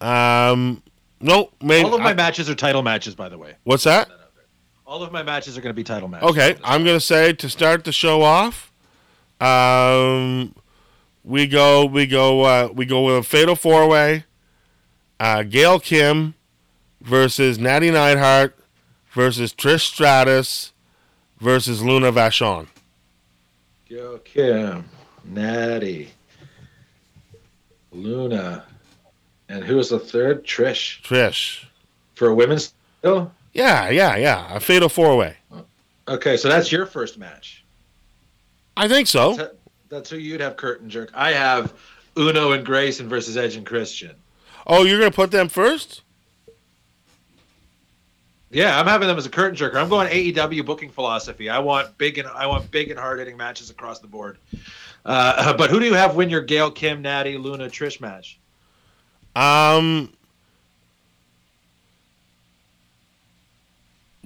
[0.00, 0.82] Um,
[1.20, 1.84] No, maybe.
[1.88, 3.54] All of my I- matches are title matches, by the way.
[3.64, 4.08] what's that?
[4.86, 6.28] All of my matches are going to be title matches.
[6.30, 8.70] Okay, I'm gonna say to start the show off,
[9.40, 10.54] um,
[11.24, 14.24] we go, we go, uh, we go with a fatal four way.
[15.18, 16.34] Uh, Gail Kim
[17.00, 18.58] versus Natty Neidhart
[19.10, 20.72] versus Trish Stratus
[21.40, 22.66] versus Luna Vachon.
[23.88, 24.84] Gail Kim,
[25.24, 26.10] Natty,
[27.90, 28.64] Luna,
[29.48, 30.44] and who is the third?
[30.44, 31.64] Trish Trish.
[32.14, 33.32] for a women's title.
[33.54, 34.54] Yeah, yeah, yeah.
[34.54, 35.36] A fatal four way.
[36.08, 37.64] Okay, so that's your first match.
[38.76, 39.34] I think so.
[39.34, 39.56] That-
[39.88, 41.10] That's who you'd have curtain jerk.
[41.14, 41.72] I have
[42.18, 44.16] Uno and Grayson versus Edge and Christian.
[44.66, 46.02] Oh, you're gonna put them first?
[48.50, 49.76] Yeah, I'm having them as a curtain jerker.
[49.76, 51.48] I'm going AEW booking philosophy.
[51.50, 54.38] I want big and I want big and hard hitting matches across the board.
[55.04, 58.38] Uh, but who do you have win your Gail Kim, Natty, Luna, Trish match?
[59.36, 60.12] Um,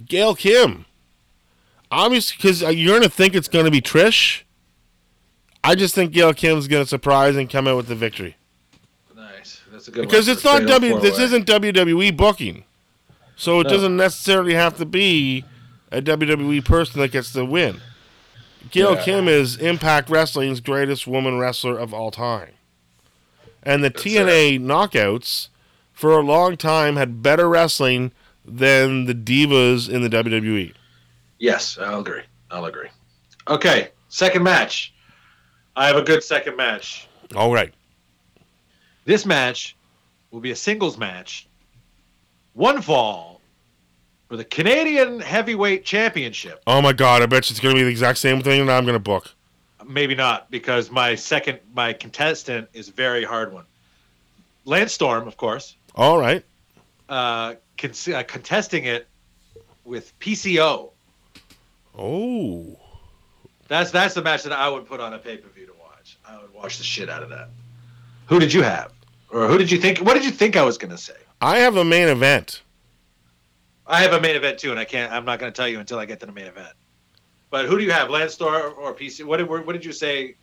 [0.09, 0.85] Gail Kim.
[1.91, 4.43] Obviously, because uh, you're gonna think it's gonna be Trish.
[5.65, 8.37] I just think Gail Kim's gonna surprise and come out with the victory
[9.15, 11.01] Nice, that's a good because one it's not W.
[11.01, 12.65] This isn't WWE booking,
[13.37, 13.71] so it No.
[13.71, 15.45] doesn't necessarily have to be
[15.91, 17.81] a WWE person that gets the win.
[18.71, 19.03] Gail Yeah.
[19.03, 22.51] Kim is Impact Wrestling's greatest woman wrestler of all time,
[23.63, 25.49] and the TNA knockouts
[25.95, 28.13] for a long time had better wrestling
[28.57, 30.09] than the divas in the.
[30.09, 30.73] WWE.
[31.39, 32.23] Yes, I'll agree.
[32.51, 32.89] I'll agree.
[33.47, 34.93] Okay, second match.
[35.77, 37.07] I have a good second match.
[37.37, 37.73] All right.
[39.05, 39.77] This match
[40.31, 41.47] will be a singles match.
[42.55, 43.41] One fall
[44.29, 46.61] for the Canadian Heavyweight Championship.
[46.67, 47.23] Oh my God!
[47.23, 49.31] I bet it's going to be the exact same thing that I'm going to book.
[49.87, 53.65] Maybe not, because my second, my contestant is a very hard one.
[54.67, 56.45] Lance Storm, of course, All right.
[57.09, 59.09] uh, con- uh, contesting it
[59.85, 60.91] with PCO.
[61.97, 62.77] Oh.
[63.69, 66.19] That's that's the match that I would put on a pay per view to watch.
[66.27, 67.51] I would watch the shit out of that.
[68.27, 68.93] Who did you have,
[69.31, 69.99] or who did you think?
[69.99, 71.15] What did you think I was going to say?
[71.41, 72.63] I have a main event.
[73.87, 75.13] I have a main event too, and I can't.
[75.13, 76.73] I'm not going to tell you until I get to the main event.
[77.51, 79.25] But who do you have, Lance Storm or PC?
[79.25, 80.37] What did what did you say?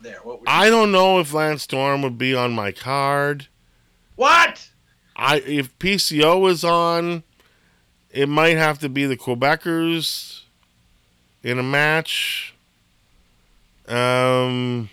[0.00, 0.20] There.
[0.22, 0.40] What?
[0.46, 3.48] I don't know if Lance Storm would be on my card.
[4.16, 4.68] what?
[5.18, 7.24] I if PCO is on,
[8.10, 10.42] it might have to be the Quebecers
[11.42, 12.54] in a match.
[13.88, 14.88] Um,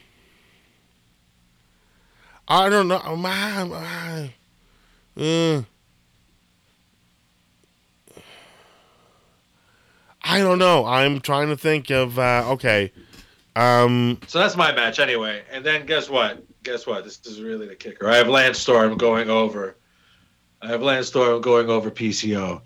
[2.48, 2.98] I don't know.
[2.98, 4.32] I-
[5.18, 5.62] I- uh,
[10.24, 10.86] I don't know.
[10.86, 12.18] I'm trying to think of.
[12.18, 12.92] Uh, okay.
[13.56, 15.44] Um, So that's my match anyway.
[15.52, 16.44] And then guess what?
[16.64, 17.04] Guess what?
[17.04, 18.10] This is really the kicker.
[18.10, 19.76] I have Lance Storm going over.
[20.66, 22.60] I have Lance Storm going over PCO.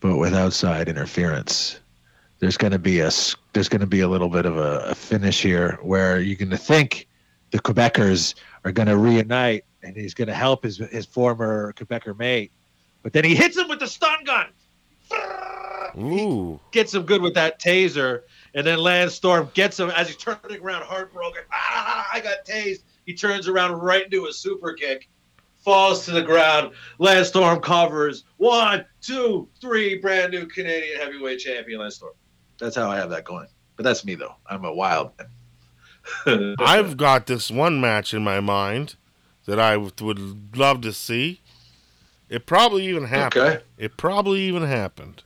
[0.00, 1.80] But with outside interference,
[2.40, 3.10] there's going to be a
[3.54, 6.50] there's going to be a little bit of a, a finish here where you're going
[6.50, 7.08] to think
[7.52, 8.34] the Quebecers
[8.66, 12.52] are going to reunite and he's going to help his his former Quebecer mate.
[13.02, 14.48] But then he hits him with the stun gun.
[15.98, 16.60] ooh.
[16.70, 18.22] gets him good with that taser,
[18.54, 21.44] and then Lance Storm gets him as he's turning around, heartbroken.
[21.50, 22.82] Ah, I got tased.
[23.06, 25.08] He turns around right into a super kick,
[25.62, 26.72] falls to the ground.
[26.98, 28.24] Lance Storm covers.
[28.36, 29.98] One, two, three.
[29.98, 32.12] Brand new Canadian heavyweight champion, Lance Storm.
[32.58, 33.48] That's how I have that going.
[33.76, 34.34] But that's me though.
[34.46, 36.56] I'm a wild man.
[36.58, 38.96] I've got this one match in my mind
[39.46, 41.40] that I would love to see.
[42.28, 43.44] It probably even happened.
[43.44, 43.62] Okay.
[43.78, 45.22] It probably even happened.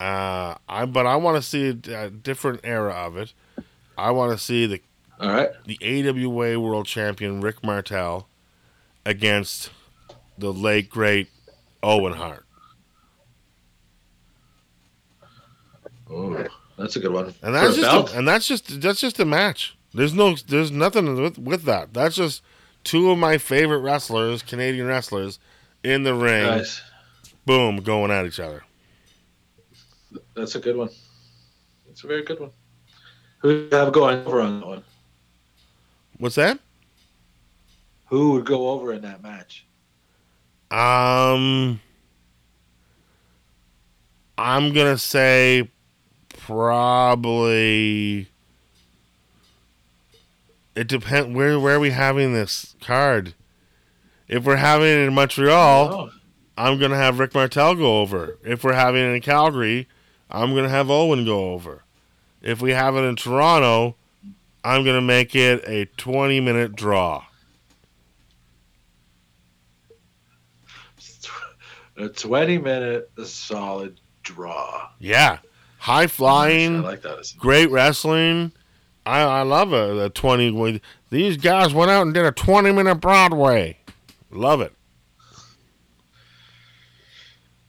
[0.00, 3.34] Uh, I but I want to see a, a different era of it.
[3.98, 4.80] I want to see the
[5.20, 5.50] All right.
[5.66, 8.26] the AWA World Champion Rick Martel
[9.04, 9.70] against
[10.38, 11.28] the late great
[11.82, 12.44] Owen Hart.
[16.10, 16.44] Oh,
[16.76, 17.34] that's a good one.
[17.42, 19.76] And that's For just a, and that's just that's just a match.
[19.94, 21.94] There's no there's nothing with with that.
[21.94, 22.42] That's just
[22.84, 25.38] two of my favorite wrestlers, Canadian wrestlers,
[25.84, 26.46] in the ring.
[26.46, 26.82] nice.
[27.46, 28.64] Boom, going at each other.
[30.34, 30.90] That's a good one.
[31.86, 32.50] That's a very good one.
[33.38, 34.84] Who do you have going over on that one?
[36.18, 36.58] What's that?
[38.10, 39.64] Who would go over in that match?
[40.70, 41.80] Um,
[44.36, 45.70] I'm gonna say
[46.36, 48.28] probably.
[50.74, 53.34] It depends where where are we having this card.
[54.28, 56.10] If we're having it in Montreal, Oh,
[56.58, 58.38] I'm gonna have Rick Martel go over.
[58.44, 59.86] If we're having it in Calgary,
[60.30, 61.84] I'm gonna have Owen go over.
[62.42, 63.94] If we have it in Toronto,
[64.64, 67.24] I'm gonna make it a 20 minute draw.
[72.00, 74.88] A 20 minute solid draw.
[74.98, 75.38] Yeah,
[75.78, 77.32] high I flying, like that.
[77.38, 78.52] great wrestling.
[79.04, 79.94] I I love it.
[79.94, 80.80] The twenty.
[81.10, 83.78] These guys went out and did a twenty minute Broadway.
[84.30, 84.72] Love it.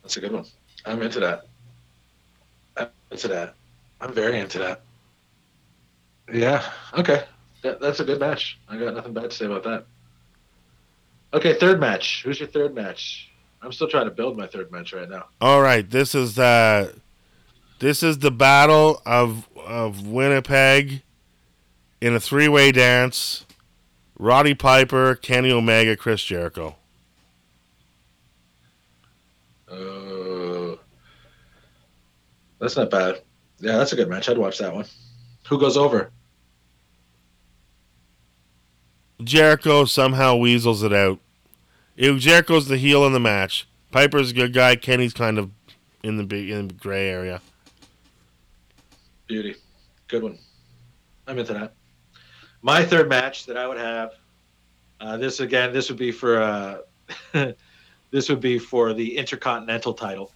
[0.04, 0.46] That's a good one.
[0.86, 1.48] I'm into that.
[2.78, 3.56] I'm into that.
[4.00, 4.82] I'm very into that.
[6.32, 6.63] Yeah.
[6.98, 7.24] Okay.
[7.63, 8.60] That, that's a good match.
[8.67, 9.86] I got nothing bad to say about that.
[11.34, 12.24] Okay, third match.
[12.24, 13.31] Who's your third match?
[13.62, 15.26] I'm still trying to build my third match right now.
[15.39, 16.95] All right, this is the
[17.80, 21.04] this is the battle of of Winnipeg
[22.00, 23.45] in a three way dance.
[24.17, 26.76] Roddy Piper, Kenny Omega, Chris Jericho.
[29.67, 30.76] Uh,
[32.60, 33.21] that's not bad.
[33.60, 34.30] Yeah, that's a good match.
[34.30, 34.86] I'd watch that one.
[35.47, 36.12] Who goes over?
[39.24, 41.19] Jericho somehow weasels it out.
[42.02, 43.68] Jericho's the heel in the match.
[43.92, 44.76] Piper's a good guy.
[44.76, 45.52] Kenny's kind of
[46.04, 47.42] in the big in the gray area.
[49.28, 49.56] Beauty.
[50.08, 50.40] Good one.
[51.28, 51.74] I'm into that.
[52.62, 54.14] My third match that I would have.
[55.00, 55.74] Uh, this again.
[55.74, 56.42] This would be for.
[56.42, 56.78] Uh,
[58.12, 60.32] this would be for the Intercontinental title.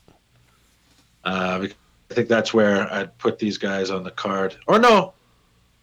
[1.23, 1.67] Uh,
[2.11, 4.55] I think that's where I'd put these guys on the card.
[4.67, 5.13] Or no,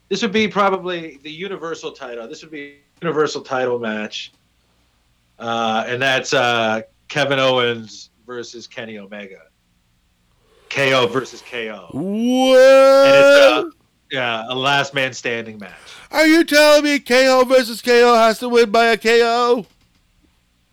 [0.08, 2.28] this would be probably the Universal title.
[2.28, 4.32] This would be Universal title match,
[5.38, 9.40] uh, and that's uh, Kevin Owens versus Kenny Omega.
[10.70, 11.88] KO versus KO.
[11.92, 12.58] What?
[12.58, 13.64] Uh,
[14.10, 15.72] yeah, a last man standing match.
[16.10, 19.66] Are you telling me KO versus KO has to win by a KO?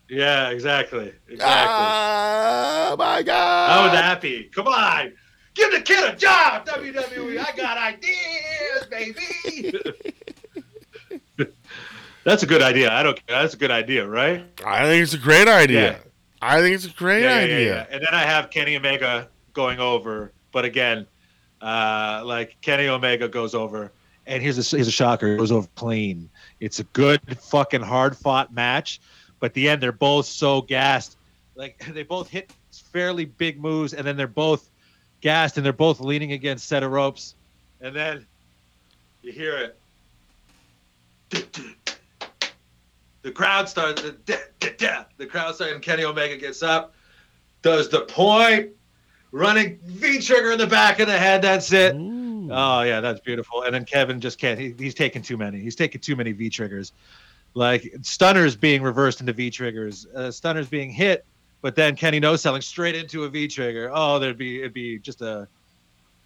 [0.10, 1.13] Yeah, exactly.
[1.28, 1.39] Exactly.
[1.41, 3.69] Oh my god!
[3.69, 4.50] How would that be?
[4.56, 5.13] Come on.
[5.54, 7.38] Give the kid a job, WWE.
[7.38, 9.74] I got ideas, baby.
[12.30, 12.92] That's a good idea.
[12.94, 13.42] I don't care.
[13.42, 14.46] That's a good idea, right?
[14.63, 15.94] I think it's a great idea.
[15.94, 15.98] Yeah.
[16.44, 17.74] I think it's a great Yeah, yeah, idea.
[17.74, 17.86] yeah.
[17.89, 21.08] And then I have Kenny Omega going over, but again,
[21.60, 23.92] uh, like Kenny Omega goes over,
[24.28, 25.34] and here's a here's a shocker.
[25.34, 26.30] It goes over clean.
[26.60, 29.02] It's a good fucking hard fought match,
[29.39, 31.18] but at the end they're both so gassed.
[31.56, 32.54] Like they both hit
[32.94, 34.70] fairly big moves, and then they're both
[35.22, 37.34] gassed, and they're both leaning against set of ropes,
[37.82, 38.28] and then
[39.24, 39.76] you hear it.
[43.21, 44.01] The crowd starts.
[44.01, 44.45] The,
[45.17, 46.93] the crowd starts, and Kenny Omega gets up,
[47.62, 48.69] does the point,
[49.32, 51.41] running V trigger in the back of the head.
[51.41, 51.95] That's it.
[51.95, 52.49] Ooh.
[52.51, 53.63] Oh yeah, that's beautiful.
[53.63, 54.60] And then Kevin just can't.
[54.60, 55.60] He, he's taking too many.
[55.60, 56.93] He's taking too many V triggers,
[57.53, 61.25] like stunners being reversed into V triggers, uh, stunners being hit,
[61.62, 63.91] but then Kenny no selling straight into a V trigger.
[63.93, 65.47] Oh, there'd be it'd be just a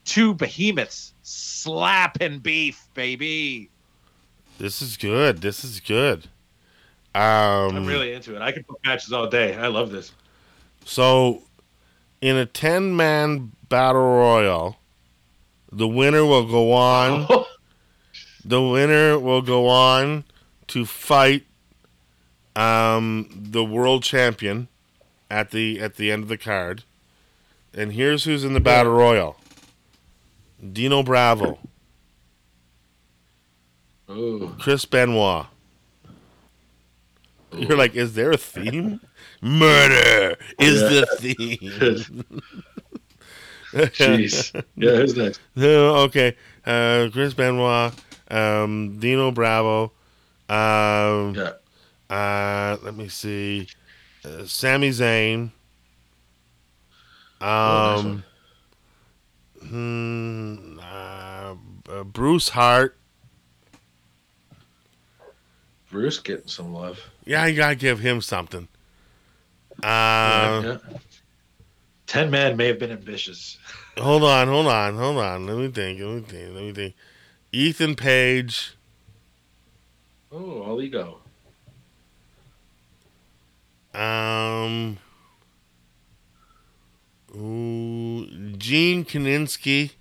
[0.05, 3.69] two behemoths slapping beef, baby.
[4.59, 5.41] This is good.
[5.41, 6.27] This is good.
[7.15, 8.41] Um, I'm really into it.
[8.41, 9.55] I can put matches all day.
[9.55, 10.11] I love this.
[10.85, 11.43] So,
[12.21, 14.77] in a 10 man battle royal,
[15.71, 17.27] the winner will go on.
[18.45, 20.25] The winner will go on
[20.67, 21.45] to fight
[22.55, 24.67] um, the world champion
[25.31, 26.83] at the at the end of the card.
[27.73, 29.37] And here's who's in the battle royal:
[30.73, 31.57] Dino Bravo,
[34.09, 34.55] Ooh.
[34.59, 35.47] Chris Benoit.
[37.57, 38.99] You're like, is there a theme?
[39.41, 42.23] Murder is the theme.
[43.93, 44.53] Jeez.
[44.75, 45.41] Yeah, who's next?
[45.57, 46.35] Uh, okay,
[46.65, 47.93] uh, Chris Benoit,
[48.29, 49.91] um, Dino Bravo.
[50.49, 51.53] Um, Yeah.
[52.09, 53.69] uh, let me see,
[54.25, 55.51] uh, Sami Zayn.
[57.63, 58.23] Oh, Um,
[59.61, 61.55] hmm, uh,
[61.89, 62.97] uh, Bruce Hart.
[65.91, 66.99] Bruce getting some love.
[67.25, 68.67] Yeah, you gotta give him something.
[69.81, 70.77] Uh, yeah.
[72.05, 73.57] Ten man may have been ambitious.
[73.97, 75.45] hold on, hold on, hold on.
[75.47, 75.99] Let me think.
[75.99, 76.53] Let me think.
[76.53, 76.95] Let me think.
[77.51, 78.75] Ethan Page.
[80.31, 81.19] Oh, all ego.
[83.93, 84.97] Um.
[87.35, 89.91] Ooh, Gene Kiniski,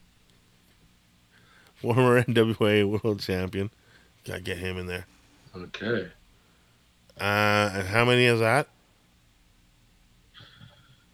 [1.75, 3.71] former NWA World Champion.
[4.25, 5.07] Gotta get him in there.
[5.57, 6.09] Okay.
[7.21, 8.69] Uh, and how many is that?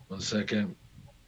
[0.08, 0.74] One second.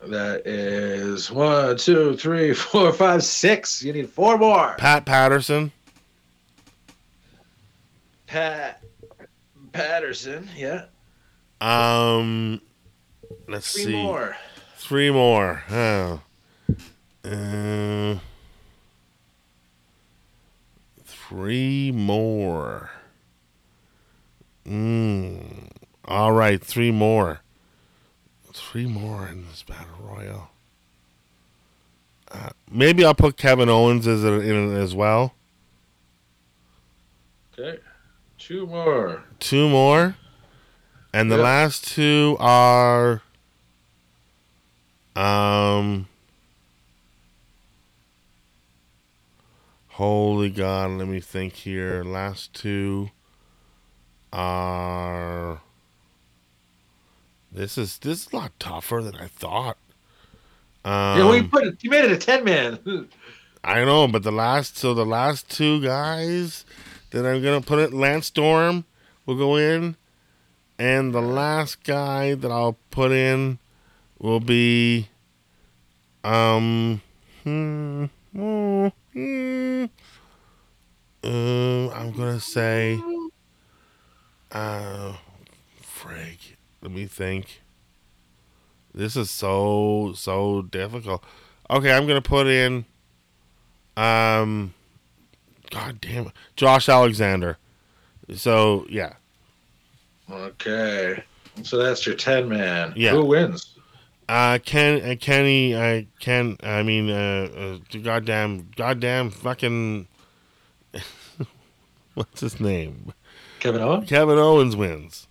[0.06, 3.82] That is one, two, three, four, five, six.
[3.82, 4.74] You need four more.
[4.78, 5.70] Pat Patterson.
[8.26, 8.82] Pat
[9.72, 10.48] Patterson.
[10.56, 10.86] Yeah.
[11.60, 12.62] Um,
[13.48, 13.92] let's Three see.
[13.92, 14.36] more.
[14.78, 15.62] Three more.
[15.70, 16.20] Oh.
[17.22, 18.16] Uh,
[21.04, 22.90] three more.
[24.70, 25.68] Mm.
[26.04, 27.40] All right, three more.
[28.52, 30.50] three more in this battle royal.
[32.30, 35.34] Uh, maybe I'll put Kevin Owens as a, in as well.
[37.52, 37.80] Okay.
[38.38, 39.24] Two more.
[39.38, 40.16] Two more,
[41.12, 41.42] and the Yeah.
[41.42, 43.22] last two are
[45.16, 46.06] um.
[49.88, 50.92] Holy God!
[50.92, 52.02] Let me think here.
[52.04, 53.10] Last two
[54.32, 55.60] are.
[57.52, 59.76] This is this is a lot tougher than I thought.
[60.84, 63.08] Um, yeah, we put it, you made it a ten man.
[63.62, 66.64] I know, but the last so the last two guys
[67.10, 68.84] that I'm gonna put it Lance Storm
[69.26, 69.96] will go in,
[70.78, 73.58] and the last guy that I'll put in
[74.18, 75.08] will be
[76.22, 77.02] um
[77.42, 79.84] hmm, hmm, hmm,
[81.24, 82.98] um I'm gonna say
[84.52, 85.14] uh
[85.80, 87.60] Frank, Let me think.
[88.94, 91.22] This is so so difficult.
[91.68, 92.84] Okay, I'm gonna put in
[93.96, 94.74] um,
[95.70, 97.58] God damn it, Josh Alexander.
[98.34, 99.14] So yeah,
[100.30, 101.22] okay.
[101.62, 102.92] So that's your ten man.
[102.96, 103.12] Yeah.
[103.12, 103.78] Who wins?
[104.30, 107.48] uh, Ken, uh, Kenny, I Ken, I mean, uh,
[107.92, 110.06] uh, goddamn, goddamn, fucking,
[112.14, 113.12] what's his name?
[113.60, 114.08] Kevin Owens.
[114.08, 115.28] Kevin Owens wins,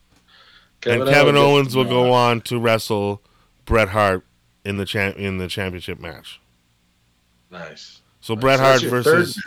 [0.86, 3.22] and Kevin Owens will go on to wrestle
[3.66, 4.26] Bret Hart
[4.64, 6.40] in the champ in the championship match.
[7.52, 8.02] Nice.
[8.22, 9.42] So Bret Hart third versus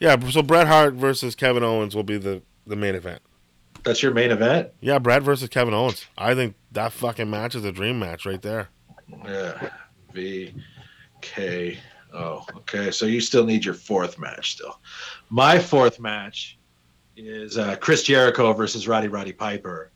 [0.00, 3.22] yeah, so Bret Hart versus Kevin Owens will be the the main event.
[3.84, 4.70] That's your main event.
[4.80, 6.04] Yeah, Brad versus Kevin Owens.
[6.18, 8.68] I think that fucking match is a dream match right there.
[9.24, 9.70] Yeah.
[10.12, 10.52] V
[11.20, 11.78] K
[12.12, 12.44] O.
[12.56, 14.80] Okay, so you still need your fourth match still.
[15.30, 16.57] My fourth match
[17.26, 19.90] is uh, Chris Jericho versus Roddy Roddy Piper.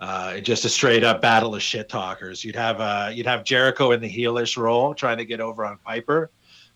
[0.00, 2.44] Uh, just a straight up battle of shit talkers.
[2.44, 5.78] You'd have uh, you'd have Jericho in the heelish role, trying to get over on
[5.84, 6.30] Piper,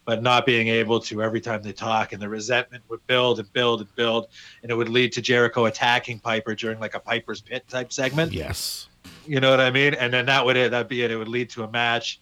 [0.05, 3.51] but not being able to every time they talk, and the resentment would build and
[3.53, 4.27] build and build,
[4.63, 8.33] and it would lead to Jericho attacking Piper during like a Piper's Pit type segment.
[8.33, 8.89] Yes.
[9.27, 9.95] You know what I mean?
[9.95, 10.73] And then that would it.
[10.73, 11.11] That'd be it.
[11.11, 12.21] It would lead to a match,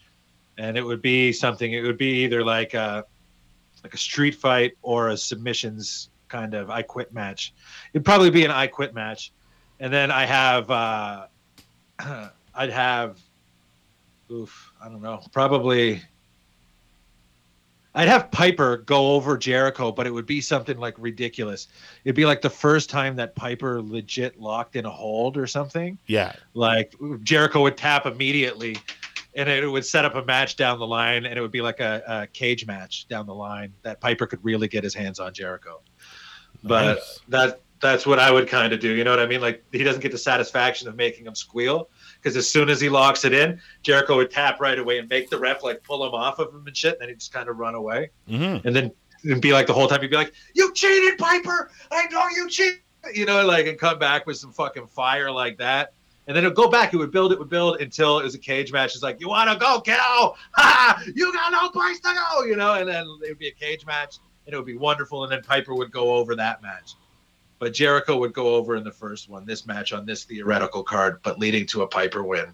[0.59, 1.73] and it would be something.
[1.73, 3.07] It would be either like a
[3.83, 7.53] like a street fight or a submissions kind of I quit match.
[7.93, 9.33] It'd probably be an I quit match,
[9.81, 11.26] and then I have uh,
[12.55, 13.18] I'd have
[14.33, 16.01] oof I don't know probably.
[17.93, 21.66] I'd have Piper go over Jericho, but it would be something like ridiculous.
[22.05, 25.99] It'd be like the first time that Piper legit locked in a hold or something
[26.07, 26.33] Yeah.
[26.55, 28.76] like Jericho would tap immediately
[29.35, 31.81] and it would set up a match down the line and it would be like
[31.81, 35.35] a, a cage match down the line that Piper could really get his hands on
[35.35, 35.81] Jericho.
[36.63, 37.21] But Nice.
[37.29, 38.91] that that's what I would kind of do.
[38.95, 39.41] You know what I mean?
[39.41, 41.89] Like he doesn't get the satisfaction of making him squeal
[42.21, 45.31] because as soon as he locks it in, Jericho would tap right away and make
[45.31, 46.93] the ref like pull him off of him and shit.
[46.95, 48.67] And then he'd just kind of run away Mm-hmm.
[48.67, 48.93] and then
[49.25, 51.71] it'd be like the whole time he'd be like, "You cheated, Piper!
[51.91, 52.81] I know you cheated!"
[53.15, 55.95] You know, like and come back with some fucking fire like that,
[56.27, 56.93] and then it'd go back.
[56.93, 57.33] It would build.
[57.33, 58.95] It would build until it was a cage match.
[58.95, 59.97] It's like, "You want to go, kiddo?
[60.53, 61.03] Ha!
[61.15, 63.87] You got no place to go!" You know, and then it would be a cage
[63.87, 64.19] match,
[64.51, 65.23] and it would be wonderful.
[65.23, 66.95] And then Piper would go over that match,
[67.61, 69.45] but Jericho would go over in the first one.
[69.47, 72.47] This match on this theoretical card, but leading to a Piper win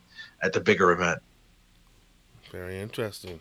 [0.43, 1.21] at the bigger event.
[2.53, 3.41] Very interesting.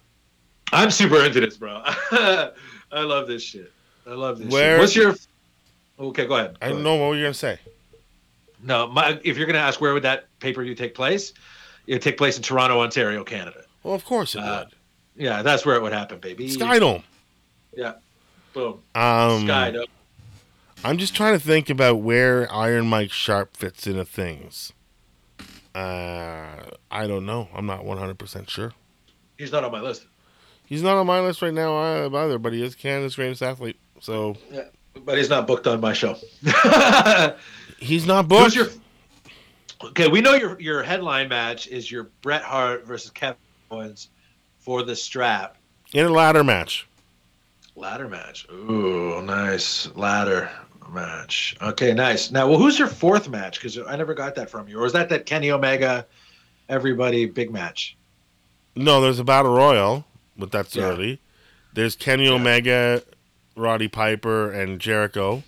[0.72, 1.82] I'm super into this, bro.
[1.86, 2.52] I
[2.94, 3.72] love this shit.
[4.08, 4.48] I love this.
[4.52, 4.80] Where- shit.
[4.80, 5.16] What's your?
[6.00, 6.58] Okay, go ahead.
[6.62, 7.00] I Go don't ahead.
[7.00, 7.60] know what you're gonna say.
[8.64, 11.34] No, my, if you're gonna ask where would that pay per view take place,
[11.88, 13.64] it would take place in Toronto, Ontario, Canada.
[13.84, 15.24] Well, of course it Uh, would.
[15.24, 16.50] Yeah, that's where it would happen, baby.
[16.50, 17.04] Skydome.
[18.56, 18.82] Boom.
[18.96, 19.70] Um, Sky.
[19.72, 19.86] no.
[20.84, 24.72] I'm just trying to think about where Iron Mike Sharpe fits into things.
[25.76, 26.56] Uh,
[26.90, 27.50] I don't know.
[27.54, 28.72] I'm not 100% sure.
[29.38, 30.08] He's not on my list,
[30.66, 33.78] He's not on my list right now uh, either, but he is Canada's greatest athlete.
[34.00, 34.38] So
[35.04, 36.16] but he's not booked on my show.
[37.80, 38.56] he's not booked.
[38.56, 38.68] Your?
[39.84, 43.38] Okay, we know your your headline match is your Bret Hart versus Kevin
[43.70, 44.10] Owens
[44.60, 45.58] for the strap.
[45.94, 46.88] in a ladder match.
[47.76, 48.48] Ladder match.
[48.52, 50.50] Ooh, nice ladder
[50.90, 51.56] match.
[51.62, 52.32] Okay, nice.
[52.32, 53.60] Now, well, who's your fourth match?
[53.60, 54.80] Because I never got that from you.
[54.80, 56.06] Or was that that Kenny Omega,
[56.70, 57.98] everybody big match?
[58.76, 60.06] No, there's a battle royal,
[60.38, 60.84] but that's Yeah.
[60.86, 61.20] early.
[61.74, 63.04] There's Kenny Omega,
[63.58, 65.44] Roddy Piper, and Jericho.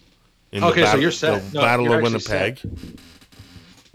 [0.52, 1.52] In Okay, so battle, you're set.
[1.52, 2.60] The No, Battle of Winnipeg.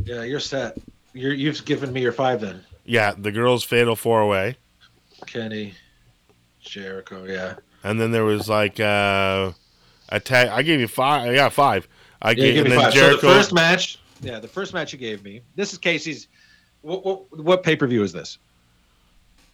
[0.05, 0.77] Yeah, you're set.
[1.13, 2.65] You're, you've given me your five then.
[2.85, 4.57] Yeah, the girls' fatal four way,
[5.27, 5.75] Kenny,
[6.61, 7.25] Jericho.
[7.25, 7.55] Yeah.
[7.85, 9.53] And then there was like uh,
[10.09, 10.49] a tag.
[10.49, 11.35] I gave you five.
[11.35, 11.89] Yeah, five.
[12.21, 12.93] I Yeah, gave, me then five.
[12.95, 13.21] Jericho.
[13.21, 15.43] So the first match, yeah, the first match you gave me.
[15.57, 16.29] This is Casey's
[16.83, 18.39] What what, what pay per view is this?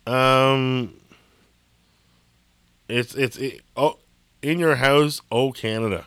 [0.07, 0.95] Um,
[2.89, 3.99] it's it's it, oh,
[4.43, 6.07] in your house, oh Canada.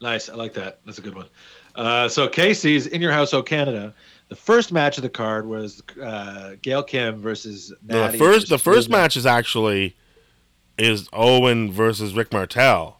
[0.00, 0.80] Nice, I like that.
[0.86, 1.26] That's a good one.
[1.74, 3.94] Uh, so Casey's in your house, oh Canada.
[4.28, 8.58] The first match of the card was uh, Gail Kim versus No, the first the
[8.58, 9.02] first Luna.
[9.02, 9.96] match is actually
[10.80, 12.98] is Owen versus Rick Martel.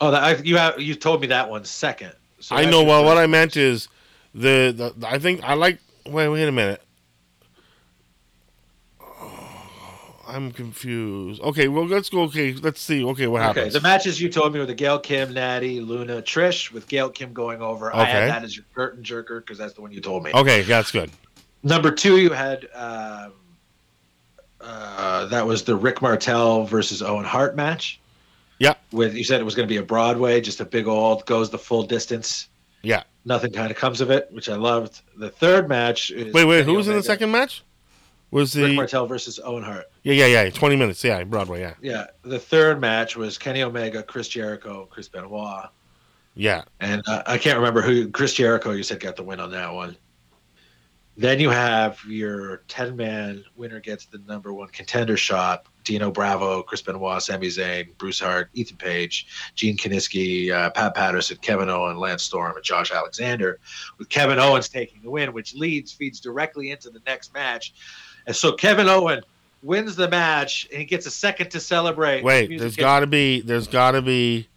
[0.00, 2.12] Oh, that, I, you have you told me that one second.
[2.40, 2.82] So I know.
[2.84, 3.88] Well, what I meant is
[4.34, 5.78] the, the I think I like.
[6.06, 6.82] Wait, wait a minute.
[10.26, 11.42] I'm confused.
[11.42, 12.22] Okay, well let's go.
[12.22, 13.04] Okay, let's see.
[13.04, 13.66] Okay, what happens?
[13.66, 17.10] Okay, the matches you told me were the Gail Kim, Natty, Luna, Trish, with Gail
[17.10, 17.94] Kim going over.
[17.94, 18.10] I Okay.
[18.12, 20.30] had that as your curtain jerker because that's the one you told me.
[20.34, 21.10] okay, that's good.
[21.62, 23.32] Number two, you had um,
[24.60, 28.00] uh, that was the Rick Martel versus Owen Hart match.
[28.58, 28.74] Yeah.
[28.92, 31.50] With you said it was going to be a Broadway, just a big old goes
[31.50, 32.48] the full distance.
[32.82, 33.04] Yeah.
[33.24, 35.00] Nothing kind of comes of it, which I loved.
[35.16, 36.60] The third match is Wait, wait.
[36.60, 37.62] Kenny Who was in the second match?
[38.30, 39.86] Was the Rick Martel versus Owen Hart.
[40.02, 40.50] yeah, yeah, yeah.
[40.50, 41.02] Twenty minutes.
[41.02, 41.60] Yeah, Broadway.
[41.60, 42.06] Yeah, Yeah.
[42.22, 45.68] The third match was Kenny Omega, Chris Jericho, Chris Benoit.
[46.34, 46.62] yeah.
[46.78, 49.72] And uh, I can't remember who Chris Jericho you said got the win on that
[49.72, 49.96] one.
[51.20, 55.66] Then you have your 10 man winner gets the number one contender shot.
[55.84, 61.36] Dino Bravo, Chris Benoit, Sami Zayn, Bruce Hart, Ethan Page, Gene Kiniski, uh, Pat Patterson,
[61.42, 63.58] Kevin Owen, Lance Storm, and Josh Alexander,
[63.98, 67.74] with Kevin Owens taking the win, which leads, feeds directly into the next match.
[68.26, 69.20] And so Kevin Owen
[69.62, 72.24] wins the match and he gets a second to celebrate.
[72.24, 74.48] Wait, there's got to be there's got to be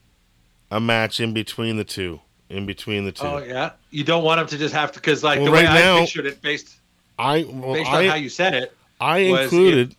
[0.72, 2.22] a match in between the two.
[2.54, 3.26] In between the two.
[3.26, 3.72] Oh, yeah.
[3.90, 5.80] You don't want them to just have to, because like Well, the way right I
[5.80, 6.76] now- pictured it based.
[7.18, 8.76] I well, based on how you said it.
[9.02, 9.96] I included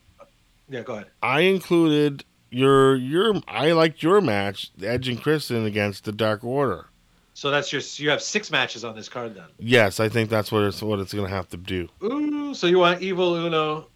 [0.69, 1.07] Yeah, go ahead.
[1.23, 6.87] I included your your I liked your match, Edge and Christian against the Dark Order.
[7.35, 9.45] So that's your you have six matches on this card then.
[9.59, 11.89] Yes, I think that's what it's what it's gonna have to do.
[12.03, 13.89] Ooh, so you want Evil Uno,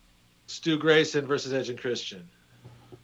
[0.48, 2.28] Stu Grayson versus Edge and Christian.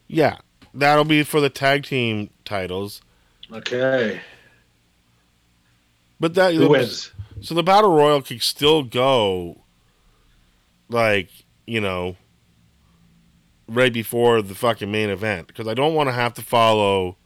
[0.08, 0.38] Yeah,
[0.74, 3.00] that'll be for the tag team titles.
[3.52, 4.20] Okay.
[6.20, 7.10] But that Who wins?
[7.42, 9.64] So the battle royal could still go,
[10.88, 11.30] like
[11.66, 12.16] you know,
[13.68, 17.16] right before the fucking main event because I don't want to have to follow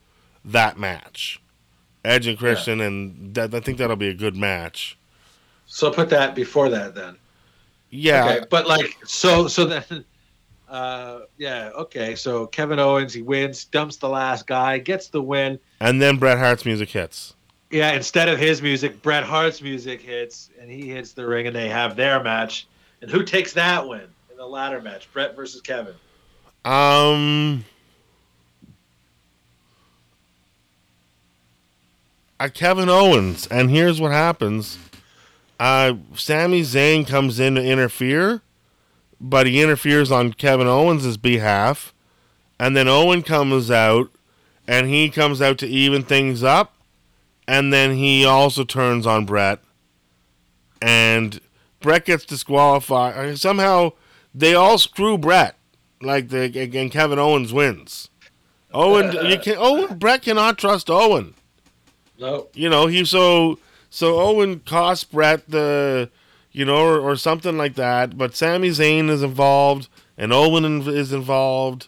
[0.45, 1.41] that match,
[2.05, 4.97] Edge and Christian, and that, I think that'll be a good match.
[5.67, 7.17] So put that before that then.
[7.91, 10.05] Yeah, Okay, but like so so then
[10.69, 12.15] uh yeah, okay.
[12.15, 15.59] So Kevin Owens he wins, dumps the last guy, gets the win.
[15.81, 17.35] and then Bret Hart's music hits.
[17.71, 21.55] Yeah, instead of his music, Bret Hart's music hits and he hits the ring and
[21.55, 22.67] they have their match.
[23.03, 25.13] And who takes that win in the ladder match?
[25.13, 25.95] Bret versus Kevin.
[26.65, 27.65] Um,
[32.41, 34.79] uh, Kevin Owens, and here's what happens.
[35.61, 38.43] Uh, Sami Zayn comes in to interfere,
[39.21, 41.93] but he interferes on Kevin Owens' behalf,
[42.59, 44.11] and then Owen comes out,
[44.67, 46.75] and he comes out to even things up,
[47.49, 49.59] and then he also turns on Brett,
[50.81, 51.41] and
[51.81, 53.15] Brett gets disqualified.
[53.17, 53.93] Uh, Somehow
[54.35, 55.57] they all screw Brett
[56.01, 56.45] like the
[56.79, 58.09] and Kevin Owens wins.
[58.73, 61.35] Owen, you can Owen Brett cannot trust Owen.
[62.21, 62.49] No.
[62.55, 63.59] You know he so
[63.91, 66.11] so Owen costs Brett the
[66.53, 68.19] you know or, or something like that.
[68.19, 71.87] But Sami Zayn is involved and Owen is involved,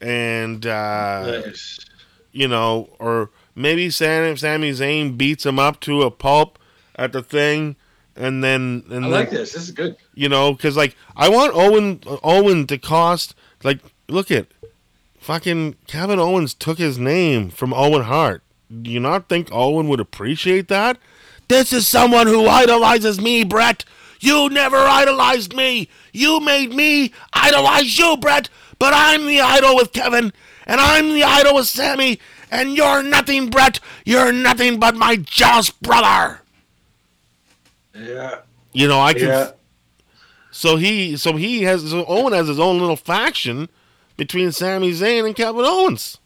[0.00, 1.84] and uh, Nice.
[2.32, 6.58] you know or maybe Sam, Sami Zayn beats him up to a pulp
[6.96, 7.76] at the thing.
[8.16, 9.52] And then, and I then, like this.
[9.52, 9.96] This is good.
[10.14, 13.34] you know, because like I want Owen Owen to cost
[13.64, 14.46] like look at
[15.18, 18.42] fucking Kevin Owens took his name from Owen Hart.
[18.70, 20.98] Do you not think Owen would appreciate that?
[21.48, 23.84] This is someone who idolizes me, Brett.
[24.20, 25.88] You never idolized me.
[26.12, 28.48] You made me idolize you, Brett.
[28.78, 30.32] But I'm the idol with Kevin,
[30.66, 32.18] and I'm the idol with Sami,
[32.54, 33.80] and you're nothing, Brett.
[34.04, 36.40] You're nothing but my jealous brother.
[37.94, 38.40] Yeah.
[38.72, 39.28] You know, I can.
[39.28, 39.50] Yeah.
[40.50, 43.68] So he, so he has, so Owen has his own little faction
[44.16, 46.18] between Sami Zayn and Kevin Owens.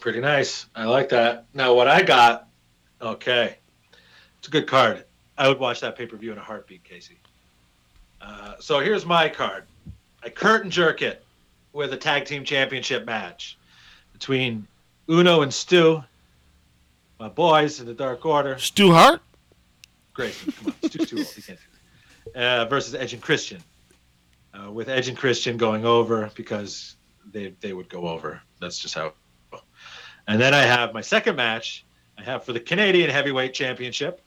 [0.00, 0.66] Pretty nice.
[0.74, 1.46] I like that.
[1.54, 2.48] Now, what I got,
[3.00, 3.58] okay,
[4.38, 5.04] it's a good card.
[5.38, 7.18] I would watch that pay per view in a heartbeat, Casey.
[8.20, 9.64] Uh, so here's my card.
[10.24, 11.24] I curtain jerk it
[11.72, 13.56] with a tag team championship match
[14.12, 14.66] between
[15.08, 16.02] Uno and Stu,
[17.18, 18.58] my boys in the Dark Order.
[18.58, 19.20] Stu Hart.
[20.12, 21.26] Grayson, come on, Stu's too old.
[21.26, 21.64] He can't do
[22.24, 22.36] this.
[22.36, 23.62] Uh, versus Edge and Christian.
[24.54, 26.96] Uh, with Edge and Christian going over because
[27.32, 28.40] they they would go over.
[28.60, 29.14] That's just how.
[30.28, 31.84] And then I have my second match.
[32.18, 34.20] I have for the Canadian Heavyweight Championship.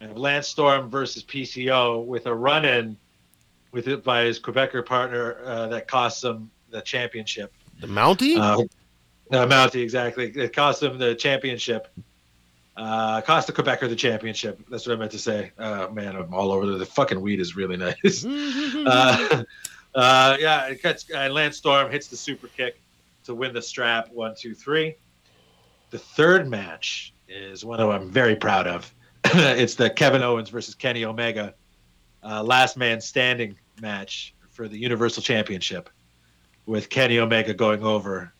[0.00, 2.96] And Lance Storm versus PCO with a run in
[3.72, 7.52] with it by his Quebecer partner uh, that cost him the championship.
[7.80, 8.36] The Mountie?
[8.36, 8.64] Uh,
[9.30, 10.30] no, Mountie, exactly.
[10.30, 11.88] It cost him the championship.
[12.76, 14.60] Uh, cost the Quebecer the championship.
[14.68, 15.52] That's what I meant to say.
[15.58, 18.24] Uh, man, I'm all over the, the fucking weed is really nice.
[18.26, 19.44] uh,
[19.94, 22.80] uh, yeah, it cuts, uh, Lance Storm hits the super kick
[23.24, 24.10] to win the strap.
[24.12, 24.96] One, two, three.
[25.90, 28.92] The third match is one of I'm very proud of.
[29.24, 31.54] it's the Kevin Owens versus Kenny Omega
[32.24, 35.90] uh, last man standing match for the Universal Championship,
[36.66, 38.32] with Kenny Omega going over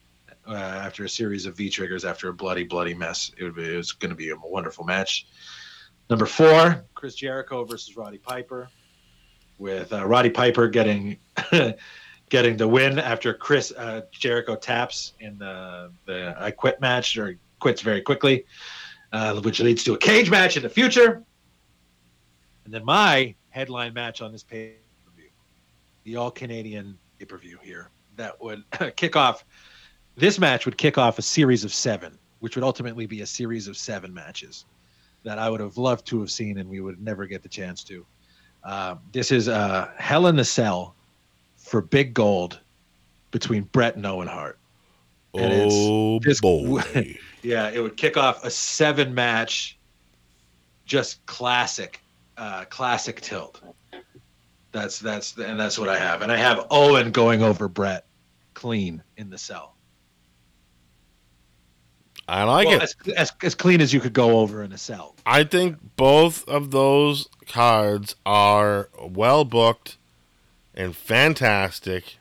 [0.46, 3.30] uh, after a series of V triggers after a bloody, bloody mess.
[3.36, 5.26] It, be, it was going to be a wonderful match.
[6.10, 8.68] Number four, Chris Jericho versus Roddy Piper,
[9.58, 11.16] with uh, Roddy Piper getting
[12.28, 17.36] getting the win after Chris uh, Jericho taps in the the I Quit match or
[17.58, 18.44] quits very quickly,
[19.12, 21.22] uh, which leads to a cage match in the future.
[22.66, 24.74] And then my headline match on this pay
[25.06, 25.30] per view,
[26.04, 28.64] the All Canadian pay per view here, that would
[28.96, 29.44] kick off.
[30.16, 33.66] This match would kick off a series of seven, which would ultimately be a series
[33.68, 34.64] of seven matches
[35.24, 37.82] that I would have loved to have seen, and we would never get the chance
[37.84, 38.06] to.
[38.62, 40.94] Uh, this is uh, Hell in the Cell
[41.56, 42.60] for Big Gold
[43.30, 44.58] between Brett and Owen Hart.
[45.34, 47.16] And it's- oh, this- boy.
[47.42, 49.76] Yeah, it would kick off a seven match,
[50.86, 52.00] just classic,
[52.38, 53.60] uh, classic tilt.
[54.72, 58.06] That's that's and that's what I have, and I have Owen going over Brett,
[58.54, 59.74] clean in the cell.
[62.28, 62.82] I like Well, it.
[62.82, 65.14] as, as as clean as you could go over in a cell.
[65.26, 69.96] I think both of those cards are well booked
[70.74, 72.18] and fantastic.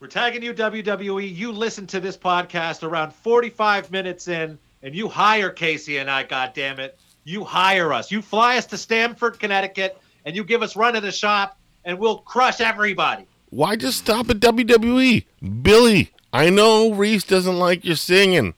[0.00, 1.34] We're tagging you WWE.
[1.34, 6.22] You listen to this podcast around 45 minutes in, and you hire Casey and I.
[6.24, 8.12] God damn it, you hire us.
[8.12, 11.98] You fly us to Stamford, Connecticut, and you give us run of the shop, and
[11.98, 13.24] we'll crush everybody.
[13.50, 15.24] Why just stop at WWE?
[15.62, 18.54] Billy, I know Reese doesn't like your singing,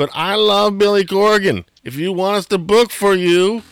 [0.00, 1.66] but I love Billy Corgan.
[1.84, 3.62] If you want us to book for you,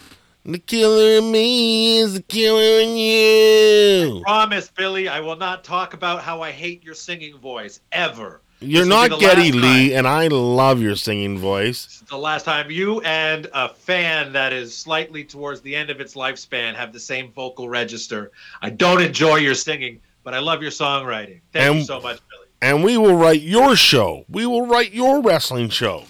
[0.45, 4.21] the killer in me is the killer in you.
[4.25, 8.43] Promise, Billy, I will not talk about how I hate your singing voice ever.
[8.61, 11.87] You're This not Geddy Lee, and I love your singing voice.
[11.87, 15.89] This is the last time you and a fan that is slightly towards the end
[15.89, 18.33] of its lifespan have the same vocal register.
[18.61, 21.41] I don't enjoy your singing, but I love your songwriting.
[21.55, 22.49] Thank you so much, Billy.
[22.61, 24.27] And we will write your show.
[24.29, 26.05] We will write your wrestling show.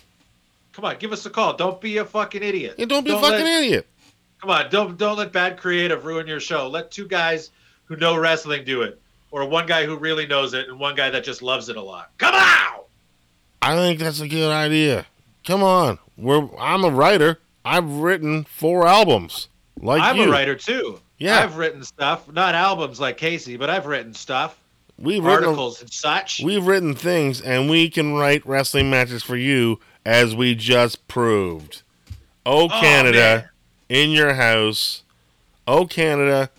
[0.79, 1.55] Come on, give us a call.
[1.57, 2.77] Don't be a fucking idiot.
[2.79, 3.89] Yeah, don't be Don't a fucking let- idiot.
[4.41, 6.69] Come on, don't don't let bad creative ruin your show.
[6.69, 7.51] Let two guys
[7.87, 9.01] who know wrestling do it,
[9.33, 11.83] or one guy who really knows it and one guy that just loves it a
[11.83, 12.13] lot.
[12.19, 12.85] Come on!
[13.61, 15.05] I think that's a good idea.
[15.45, 15.99] Come on.
[16.17, 17.41] We're I'm a writer.
[17.65, 19.49] I've written four albums.
[19.81, 20.29] Like I'm you.
[20.29, 21.01] a writer too.
[21.19, 21.41] Yeah.
[21.41, 24.57] I've written stuff, not albums like Casey, but I've written stuff,
[24.97, 26.41] We've written articles and such.
[26.45, 31.83] we've written things and we can write wrestling matches for you as we just proved.
[32.47, 33.51] Oh, Oh, Canada
[33.91, 35.03] in your house.
[35.67, 36.51] Oh Canada.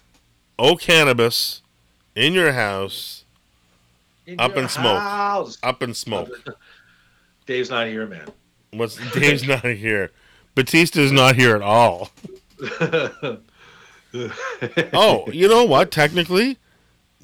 [0.60, 1.62] Oh cannabis
[2.16, 3.26] in your house.
[4.28, 5.00] In up your in smoke.
[5.00, 5.58] house.
[5.64, 6.30] Up in smoke.
[7.48, 8.28] Dave's not here, man.
[8.72, 10.12] What's Dave's not here.
[10.56, 12.10] Batista's not here at all.
[14.92, 15.92] Oh, you know what?
[15.92, 16.58] Technically,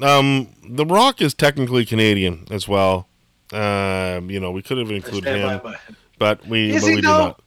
[0.01, 3.07] um, The Rock is technically Canadian as well.
[3.51, 5.77] Um, you know, we could have included him, by my-
[6.17, 7.17] but we Is but we did though?
[7.17, 7.41] not.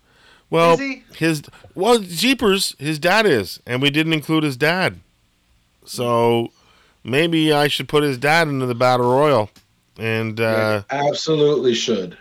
[0.50, 0.76] Well,
[1.16, 1.42] his
[1.74, 5.00] well, Jeepers, his dad is, and we didn't include his dad.
[5.84, 6.52] So
[7.04, 9.50] maybe I should put his dad into the battle royal.
[9.98, 12.16] And uh, absolutely should.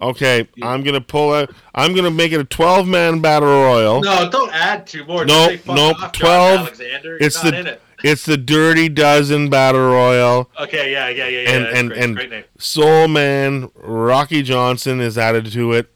[0.00, 1.50] okay, I'm gonna pull out.
[1.74, 4.00] I'm gonna make it a 12 man battle royal.
[4.00, 5.24] No, don't add two more.
[5.24, 6.60] Nope, Just say fuck nope, 12.
[6.60, 7.18] Alexander.
[7.20, 7.82] It's the- in it.
[8.02, 10.50] It's the Dirty Dozen battle royal.
[10.58, 11.50] Okay, yeah, yeah, yeah, yeah.
[11.50, 12.02] and and great.
[12.02, 12.44] and great name.
[12.58, 15.90] Soul Man Rocky Johnson is added to it,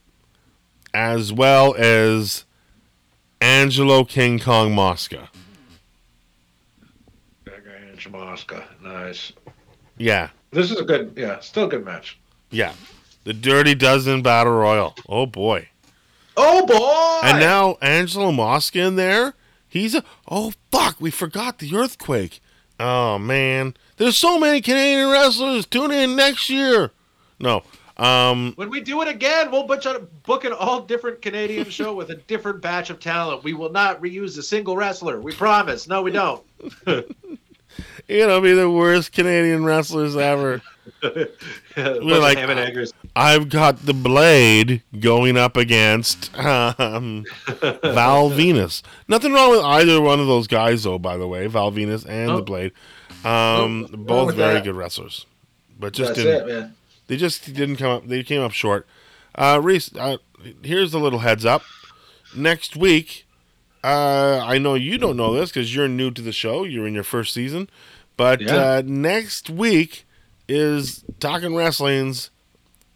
[0.93, 2.45] as well as
[3.41, 5.31] Angelo King Kong Mosca.
[8.11, 8.65] Mosca.
[8.83, 9.33] Nice.
[9.97, 12.19] Yeah, This is a good, yeah, still a good match.
[12.51, 12.75] yeah,
[13.25, 14.95] the Dirty Dozen Battle Royal.
[15.09, 15.69] Oh boy!
[16.37, 17.27] Oh boy!
[17.29, 19.35] And now Angelo Mosca in there.
[19.75, 21.01] He's a oh fuck!
[21.01, 22.41] We forgot the earthquake.
[22.79, 25.67] Oh man, there's so many Canadian wrestlers.
[25.67, 26.93] Tune in next year.
[27.41, 27.65] No,
[27.97, 29.83] um, when we do it again, we'll book,
[30.25, 33.43] book an all different Canadian show with a different batch of talent.
[33.43, 35.21] We will not reuse a single wrestler.
[35.21, 35.89] We promise.
[35.89, 36.45] No, we don't.
[36.87, 40.63] you know, be the worst Canadian wrestlers ever.
[41.03, 42.93] We're like, ham and uh, eggers.
[43.17, 48.83] I've got the blade going up against um, Val Venis.
[49.07, 50.99] Nothing wrong with either one of those guys, though.
[50.99, 52.73] By the way, Val Venis and the Blade,
[53.25, 54.65] um, Nope, wrong both very that.
[54.65, 55.27] good wrestlers,
[55.79, 56.49] but just That's didn't.
[56.51, 56.75] it, man.
[57.07, 58.07] They just didn't come up.
[58.09, 58.87] They came up short.
[59.37, 60.17] Uh, Reese, uh,
[60.63, 61.63] here's a little heads up.
[62.35, 63.27] Next week,
[63.85, 66.65] uh, I know you don't know this because you're new to the show.
[66.65, 67.69] You're in your first season,
[68.17, 68.55] but Yeah.
[68.57, 70.05] uh, next week
[70.49, 72.31] is Talking Wrestling's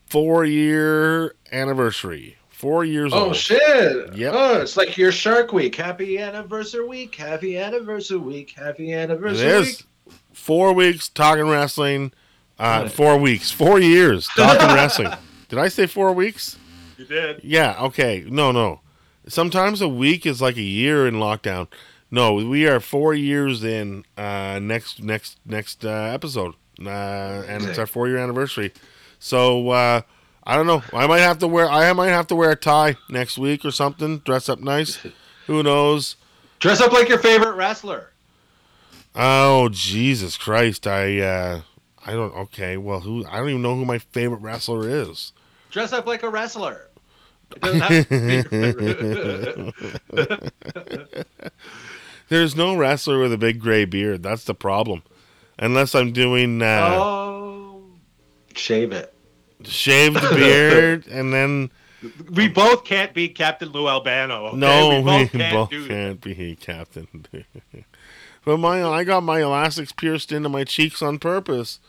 [0.08, 2.36] four year anniversary.
[2.48, 3.36] Four years Oh old.
[3.36, 4.14] shit!
[4.16, 4.34] Yep.
[4.36, 5.74] Oh, it's like your Shark Week.
[5.76, 7.14] Happy anniversary week.
[7.14, 8.50] Happy anniversary week.
[8.56, 9.66] Happy anniversary is
[10.08, 10.16] week.
[10.32, 12.12] four weeks talking wrestling.
[12.58, 12.92] Uh, Right.
[12.92, 15.12] four weeks, four years talking wrestling.
[15.48, 16.56] Did I say four weeks?
[16.96, 17.40] You did.
[17.44, 18.24] Yeah, okay.
[18.28, 18.80] No, no.
[19.28, 21.68] Sometimes a week is like a year in lockdown.
[22.10, 26.54] No, we are four years in uh, next next next uh, episode,
[26.84, 26.88] uh,
[27.46, 28.72] and it's our four year anniversary.
[29.18, 30.02] So uh,
[30.44, 30.82] I don't know.
[30.92, 31.68] I might have to wear.
[31.68, 34.18] I might have to wear a tie next week or something.
[34.18, 34.98] Dress up nice.
[35.46, 36.16] Who knows?
[36.58, 38.12] Dress up like your favorite wrestler.
[39.14, 40.86] Oh Jesus Christ!
[40.86, 41.60] I uh,
[42.04, 42.34] I don't.
[42.34, 43.26] Okay, well, who?
[43.26, 45.32] I don't even know who my favorite wrestler is.
[45.70, 46.88] Dress up like a wrestler.
[47.50, 48.08] It doesn't have
[48.48, 49.72] to
[51.12, 51.22] be-
[52.28, 54.22] There's no wrestler with a big gray beard.
[54.22, 55.02] That's the problem.
[55.58, 57.27] Unless I'm doing uh, oh,
[58.58, 59.12] shave it.
[59.64, 61.70] shave the beard and then
[62.30, 64.46] We both can't be Captain Lou Albano.
[64.48, 64.56] okay?
[64.56, 67.26] no, we both we can't both do can't be captain.
[68.44, 71.80] but my I got my elastics pierced into my cheeks on purpose.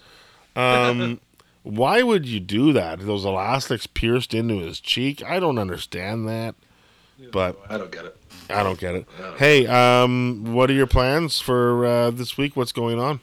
[0.56, 1.20] Um,
[1.64, 3.00] why would you do that?
[3.00, 5.24] Those elastics pierced into his cheek.
[5.24, 6.56] I don't understand that.
[7.32, 8.16] But I don't get it.
[8.50, 9.06] I don't get it.
[9.20, 9.34] No.
[9.36, 12.56] Hey, um, what are your plans for uh, this week?
[12.56, 13.20] What's going on?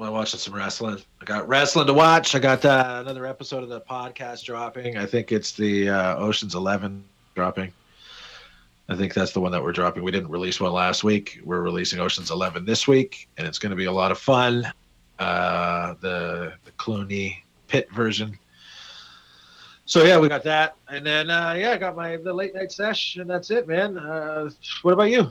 [0.00, 0.96] Want to watch some wrestling?
[1.20, 2.34] I got wrestling to watch.
[2.34, 4.96] I got uh, another episode of the podcast dropping.
[4.96, 7.70] I think it's the uh, Ocean's Eleven dropping.
[8.88, 10.02] I think that's the one that we're dropping.
[10.02, 11.38] We didn't release one last week.
[11.44, 14.72] We're releasing Ocean's Eleven this week, and it's going to be a lot of fun.
[15.18, 17.36] Uh, the the Clooney
[17.68, 18.38] pit version.
[19.84, 22.72] So yeah, we got that, and then uh, yeah, I got my the late night
[22.72, 23.98] sesh, and that's it, man.
[23.98, 24.48] Uh,
[24.80, 25.30] what about you?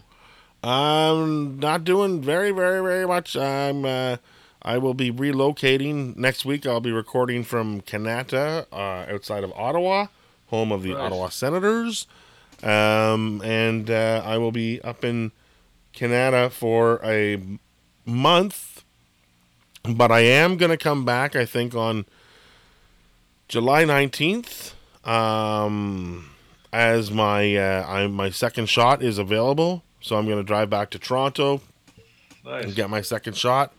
[0.61, 3.35] I'm not doing very, very, very much.
[3.35, 3.83] I'm.
[3.83, 4.17] Uh,
[4.61, 6.65] I will be relocating next week.
[6.65, 10.07] I'll be recording from Kanata, uh, outside of Ottawa,
[10.47, 10.99] home of the Nice.
[10.99, 12.07] Ottawa Senators,
[12.61, 15.31] um, and uh, I will be up in
[15.93, 17.41] Kanata for a
[18.05, 18.83] month.
[19.83, 21.35] But I am going to come back.
[21.35, 22.05] I think on
[23.47, 24.75] July nineteenth.
[25.05, 26.31] Um,
[26.71, 30.89] as my uh, I, my second shot is available, so I'm going to drive back
[30.91, 31.61] to Toronto
[32.45, 33.73] and get my second shot.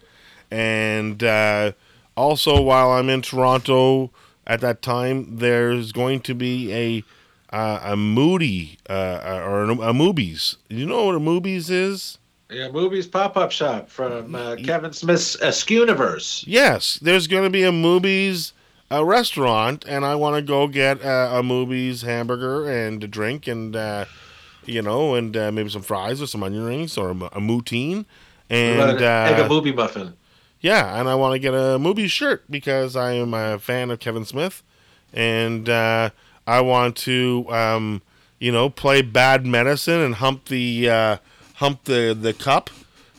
[0.51, 1.73] And uh,
[2.17, 4.11] also, while I'm in Toronto
[4.47, 7.05] at that time, there's going to be a
[7.55, 10.57] uh, a Moody uh, or a, Moobies.
[10.69, 12.19] You know what a Moobies is?
[12.49, 16.45] Yeah, movies pop up shop from uh, Kevin Smith's Askewniverse.
[16.47, 18.53] Yes, there's going to be a Moobies
[18.91, 23.47] a restaurant, and I want to go get uh, a Moobies hamburger and a drink,
[23.47, 24.07] and uh,
[24.65, 28.05] you know, and uh, maybe some fries or some onion rings or a, a moutine.
[28.49, 30.15] And egg uh, a movie muffin.
[30.61, 33.99] Yeah, and I want to get a movie shirt because I am a fan of
[33.99, 34.63] Kevin Smith,
[35.13, 36.11] and uh,
[36.47, 38.03] I want to, um,
[38.39, 41.17] you know, play bad medicine and hump the uh,
[41.57, 42.69] hump the the cup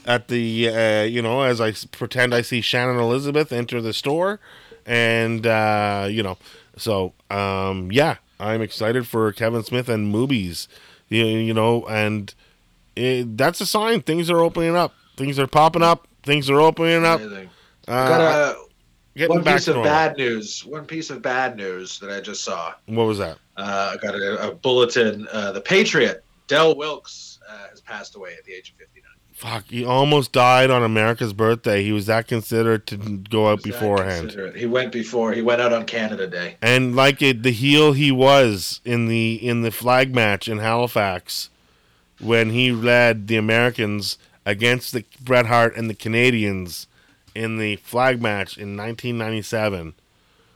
[0.06, 4.40] at the uh, you know as I pretend I see Shannon Elizabeth enter the store,
[4.86, 6.38] and uh, you know,
[6.78, 10.68] so um, yeah, I'm excited for Kevin Smith and movies,
[11.10, 12.34] you, you know, and
[12.96, 17.06] it, that's a sign things are opening up, things are popping up, things are opening
[17.06, 17.20] up.
[17.20, 17.50] Amazing.
[17.88, 18.66] Uh, got a
[19.16, 19.92] getting one back piece of normal.
[19.92, 20.66] bad news.
[20.66, 22.74] One piece of bad news that I just saw.
[22.86, 23.38] What was that?
[23.58, 25.28] Uh, I got a, a bulletin.
[25.32, 29.02] Uh, the Patriot, Del Wilkes, uh, has passed away at the age of 59.
[29.34, 31.84] Fuck, he almost died on America's birthday.
[31.84, 34.38] He was that considerate to go out beforehand.
[34.56, 35.34] He went before.
[35.34, 36.58] He went out on Canada Day.
[36.62, 41.50] And like it, the heel he was in the in the flag match in Halifax,
[42.20, 46.88] when he led the Americans against the Bret Hart and the Canadians
[47.36, 49.94] in the flag match in 1997.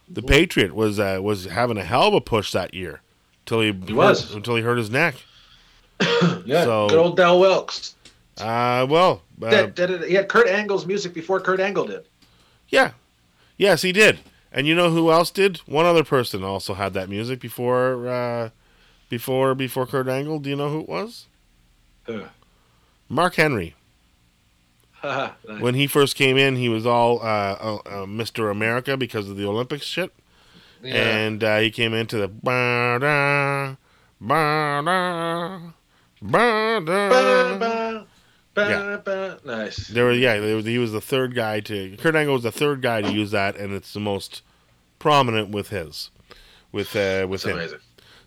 [0.08, 3.02] The Patriot was uh, was having a hell of a push that year,
[3.46, 4.34] till he, He was.
[4.36, 5.16] until he hurt his neck.
[6.46, 7.96] yeah, So- good old Del Wilkes.
[8.38, 12.06] Uh, well, uh, Did- did it- he had Kurt Angle's music before Kurt Angle did.
[12.70, 12.92] Yeah.
[13.58, 14.20] Yes, he did.
[14.52, 15.58] And you know who else did?
[15.66, 18.50] One other person also had that music before uh
[19.10, 20.40] before before Kurt Angle.
[20.40, 21.26] Do you know who it was?
[22.08, 22.24] Who?
[23.10, 23.76] Mark Henry.
[25.04, 25.32] Nice.
[25.60, 28.50] When he first came in, he was all uh, uh, uh, Mr.
[28.50, 30.12] America because of the Olympics shit.
[30.84, 30.96] Yeah.
[30.96, 33.78] And uh, he came into the ba, ba,
[38.58, 38.98] Yeah.
[39.04, 39.40] ba.
[39.46, 39.88] Nice.
[39.88, 42.52] There was yeah, there was, he was the third guy to Kurt Angle was the
[42.52, 44.42] third guy to use that, and it's the most
[45.00, 46.10] prominent with his,
[46.72, 47.58] with uh, with That's him.
[47.58, 47.80] amazing.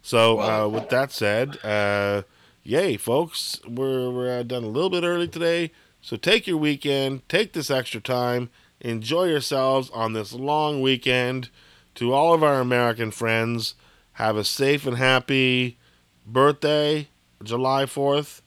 [0.02, 0.64] So Wow.
[0.66, 2.22] uh, with that said, uh,
[2.62, 5.70] yay, folks, we're we're uh, done a little bit early today.
[6.00, 8.50] So take your weekend, take this extra time,
[8.80, 11.50] enjoy yourselves on this long weekend.
[11.96, 13.74] To all of our American friends,
[14.12, 15.78] have a safe and happy
[16.24, 17.08] birthday,
[17.42, 18.40] July Fourth.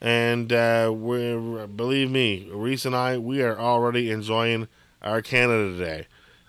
[0.00, 4.68] And uh, we're believe me, Reese and I, we are already enjoying
[5.02, 6.06] our Canada Day,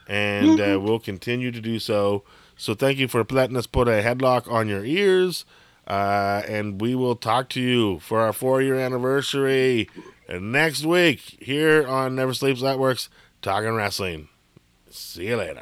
[0.08, 2.24] and uh, we'll continue to do so.
[2.58, 5.46] So thank you for letting us put a headlock on your ears,
[5.88, 9.90] uh, and we will talk to you for our four-year anniversary
[10.30, 13.10] next week here on Never Sleeps Networks
[13.42, 14.30] talking wrestling.
[14.90, 15.62] See you later.